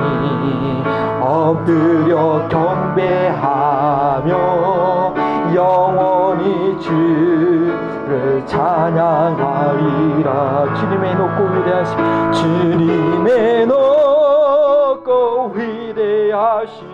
엎드려 1.21 2.49
경배하며 2.49 4.31
영원히 5.55 6.81
주를 6.81 8.43
찬양하리라. 8.47 9.05
주님의 10.75 11.15
높고 11.17 11.45
위대하심 11.53 12.33
주님의 12.33 13.67
높고 13.67 15.53
위대하심을 15.55 16.85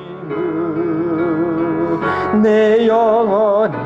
내 2.43 2.89
영혼이 2.89 3.77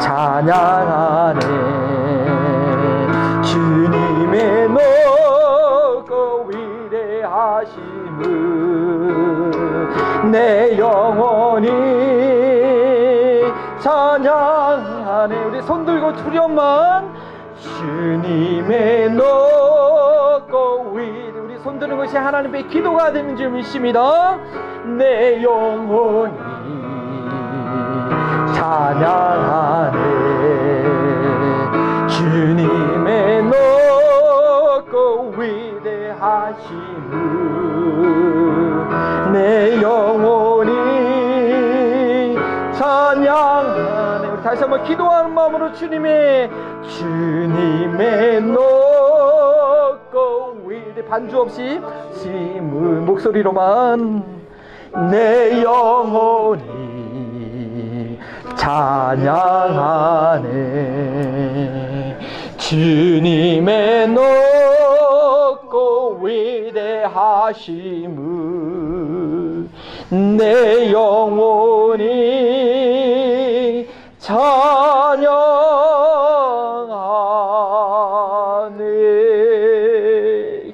찬양하네 0.00 1.71
주님의 3.52 4.68
높고 4.70 6.48
위대하심을 6.48 8.22
내 10.30 10.78
영혼이 10.78 11.68
찬양하네. 13.78 15.44
우리 15.44 15.60
손 15.62 15.84
들고 15.84 16.14
두려만 16.14 17.12
주님의 17.58 19.10
높고 19.10 20.92
위 20.94 21.30
우리 21.38 21.58
손 21.58 21.78
드는 21.78 21.98
것이 21.98 22.16
하나님의 22.16 22.68
기도가 22.68 23.12
되는 23.12 23.36
줄 23.36 23.50
믿습니다. 23.50 24.38
내 24.96 25.42
영혼이 25.42 26.32
찬양하네. 28.54 30.00
주님 32.08 32.91
내 39.32 39.80
영혼이 39.80 40.72
찬양하네 42.72 44.28
우리 44.28 44.42
다시 44.42 44.60
한번 44.60 44.84
기도하는 44.84 45.32
마음으로 45.32 45.72
주님의 45.72 46.50
주님의 46.86 48.42
높고 48.42 50.58
위대 50.66 51.02
반주 51.06 51.40
없이 51.40 51.80
심을 52.14 53.00
목소리로만 53.00 54.22
내 55.10 55.62
영혼이 55.62 56.62
찬양하네 58.54 60.42
주님의 62.58 64.08
높고 64.08 66.18
위대하심을 66.22 68.12
내 70.12 70.92
영혼이 70.92 72.06
찬양하네. 74.18 75.14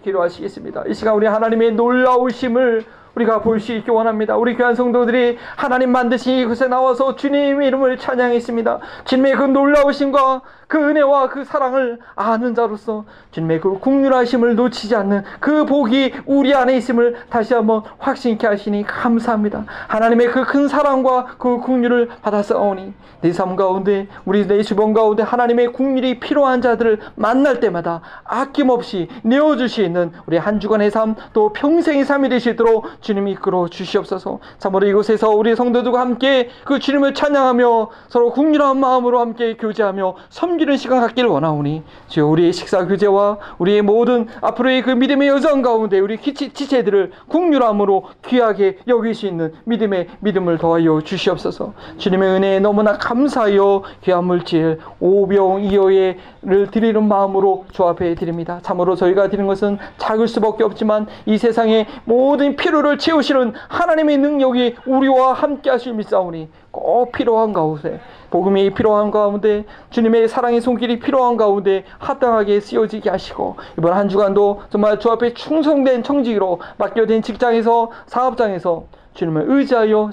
기도하시겠습니다. 0.03 0.87
이 0.89 0.95
시간 0.95 1.15
우리 1.15 1.29
하나님의 1.29 1.71
놀라우심을 1.73 2.85
우리가 3.19 3.41
볼 3.41 3.59
수 3.59 3.73
있기 3.73 3.91
원합니다. 3.91 4.37
우리 4.37 4.57
귀한 4.57 4.75
성도들이 4.77 5.37
하나님 5.57 5.91
만드신 5.91 6.39
이곳에 6.39 6.69
나와서 6.69 7.17
주님의 7.17 7.67
이름을 7.69 7.99
찬양했습니다. 7.99 8.79
주님의 9.05 9.35
그 9.35 9.43
놀라우심과 9.43 10.43
그 10.69 10.77
은혜와 10.79 11.31
그 11.31 11.45
사랑을 11.45 11.99
아는 12.15 12.55
자로서 12.55 13.05
주님의 13.31 13.61
그 13.61 13.79
국률하심을 13.79 14.55
놓치지 14.55 14.95
않는 14.97 15.23
그 15.41 15.65
복이 15.65 16.13
우리 16.27 16.55
안에 16.55 16.77
있음을 16.77 17.17
다시 17.31 17.55
한번 17.55 17.83
확신케 17.99 18.47
하시니 18.47 18.85
감사합니다. 18.87 19.65
하나님의 19.89 20.31
그 20.31 20.45
큰 20.49 20.69
사랑과 20.69 21.27
그 21.39 21.59
국률을 21.59 22.09
받아서오니 22.23 22.95
내 23.23 23.33
삶 23.33 23.57
가운데 23.57 24.07
우리 24.25 24.47
내 24.47 24.63
주변 24.63 24.93
가운데 24.93 25.23
하나님의 25.23 25.73
국률이 25.73 26.21
필요한 26.21 26.63
자들을 26.63 27.01
만날 27.17 27.61
때마다 27.61 28.01
아낌없이 28.25 29.09
내어주시는 29.23 30.13
우리 30.27 30.37
한 30.37 30.61
주간의 30.61 30.91
삶 30.91 31.17
또 31.33 31.53
평생의 31.53 32.05
삶이 32.05 32.29
되시도록 32.29 32.87
주님이 33.09 33.33
이끌어 33.33 33.69
주시옵소서. 33.69 34.39
참으로 34.59 34.87
이곳에서 34.87 35.31
우리 35.31 35.57
성도들과 35.57 35.99
함께 35.99 36.51
그 36.65 36.79
주님을 36.79 37.15
찬양하며 37.15 37.89
서로 38.09 38.33
국률한 38.33 38.79
마음으로 38.79 39.19
함께 39.19 39.57
교제하며 39.57 40.15
섬기는 40.29 40.77
시간 40.77 41.01
갖기를 41.01 41.31
원하오니 41.31 41.85
주여 42.09 42.27
우리의 42.27 42.53
식사 42.53 42.87
교제와 42.87 43.39
우리의 43.57 43.81
모든 43.81 44.27
앞으로의 44.43 44.83
그 44.83 44.91
믿음의 44.91 45.27
여정 45.29 45.63
가운데 45.63 45.99
우리 45.99 46.19
지체들을 46.19 47.13
국률함으로 47.29 48.05
귀하게 48.27 48.77
있는 49.25 49.55
믿음의 49.65 50.09
믿음을 50.21 50.59
더하여 50.59 51.01
주시옵소서. 51.01 51.73
주님의 51.97 52.29
은혜에 52.29 52.61
너무나 52.61 52.99
감사하여 52.99 53.85
귀한 54.05 54.25
물질 54.25 54.81
오병 55.01 55.63
이어를 55.63 56.71
드리는 56.71 57.03
마음으로 57.09 57.65
주 57.73 57.85
앞에 57.85 58.15
드립니다. 58.17 58.61
참으로 58.63 58.97
저희가 58.97 59.29
드리는 59.29 59.47
것은 59.47 59.79
작을 59.97 60.29
수밖에 60.29 60.63
없지만 60.63 61.07
이 61.25 61.39
세상의 61.39 61.87
모든 62.05 62.55
필요를 62.55 62.98
채우시는 62.99 63.55
하나님의 63.69 64.19
능력이 64.19 64.77
우리와 64.87 65.33
함께 65.33 65.71
하실 65.71 65.95
믿사오니 65.95 66.49
꼭 66.71 67.13
필요한 67.13 67.53
가운데 67.53 68.01
복음이 68.31 68.75
필요한 68.75 69.11
가운데 69.11 69.65
주님의 69.91 70.29
사랑의 70.29 70.61
손길이 70.61 70.99
필요한 70.99 71.37
가운데 71.37 71.85
합당하게 71.99 72.61
쓰여지게 72.61 73.11
하시고 73.11 73.57
이번 73.79 73.95
한 73.95 74.09
주간도 74.09 74.63
정말 74.71 74.99
주 75.01 75.11
앞에 75.11 75.35
충성된 75.35 76.03
청지기로 76.03 76.61
맡겨진 76.77 77.23
직장에서 77.23 77.91
사업장에서 78.07 78.85
주님을 79.15 79.45
의지하여 79.49 80.11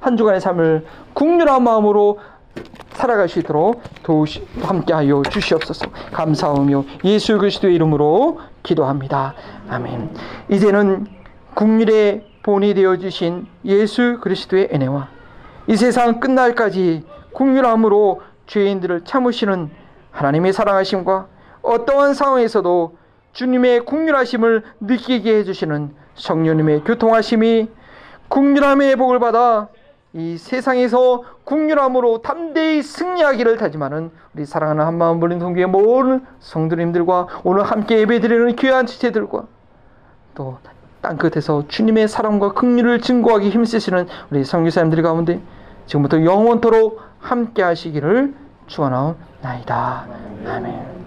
한 0.00 0.16
주간의 0.16 0.40
삶을 0.40 0.86
국률한 1.14 1.62
마음으로 1.62 2.18
살아갈 2.90 3.28
수 3.28 3.38
있도록 3.38 3.80
도우시, 4.02 4.44
함께하여 4.60 5.22
주시옵소서. 5.30 5.86
감사하며 6.12 6.84
예수 7.04 7.38
그리스도의 7.38 7.74
이름으로 7.76 8.40
기도합니다. 8.62 9.34
아멘. 9.68 10.10
이제는 10.50 11.17
국률의 11.58 12.24
본이 12.44 12.72
되어 12.72 12.98
주신 12.98 13.48
예수 13.64 14.20
그리스도의 14.20 14.68
은혜와 14.72 15.08
이 15.66 15.74
세상 15.74 16.20
끝날까지 16.20 17.04
국률함으로 17.32 18.22
죄인들을 18.46 19.02
참으시는 19.04 19.68
하나님의 20.12 20.52
사랑하심과 20.52 21.26
어떠한 21.62 22.14
상황에서도 22.14 22.96
주님의 23.32 23.80
국률하심을 23.86 24.62
느끼게 24.82 25.38
해주시는 25.38 25.96
성령님의 26.14 26.84
교통하심이 26.84 27.68
국률함의 28.28 28.94
복을 28.94 29.18
받아 29.18 29.66
이 30.12 30.38
세상에서 30.38 31.24
국률함으로 31.42 32.22
담대히 32.22 32.82
승리하기를 32.82 33.56
다짐하는 33.56 34.12
우리 34.36 34.44
사랑하는 34.44 34.84
한마음 34.84 35.18
불린 35.18 35.40
성교의 35.40 35.66
모든 35.66 36.24
성도님들과 36.38 37.26
오늘 37.42 37.64
함께 37.64 37.98
예배드리는 37.98 38.54
귀한 38.54 38.86
지체들과 38.86 39.46
또 40.36 40.58
땅끝에서 41.08 41.64
주님의 41.68 42.06
사랑과 42.06 42.52
긍휼을 42.52 43.00
증거하기 43.00 43.48
힘쓰시는 43.48 44.06
우리 44.30 44.44
성교사님들 44.44 45.02
가운데 45.02 45.40
지금부터 45.86 46.22
영원토록 46.22 47.00
함께 47.18 47.62
하시기를 47.62 48.34
축원하옵나이다. 48.66 50.06
아멘. 50.46 50.98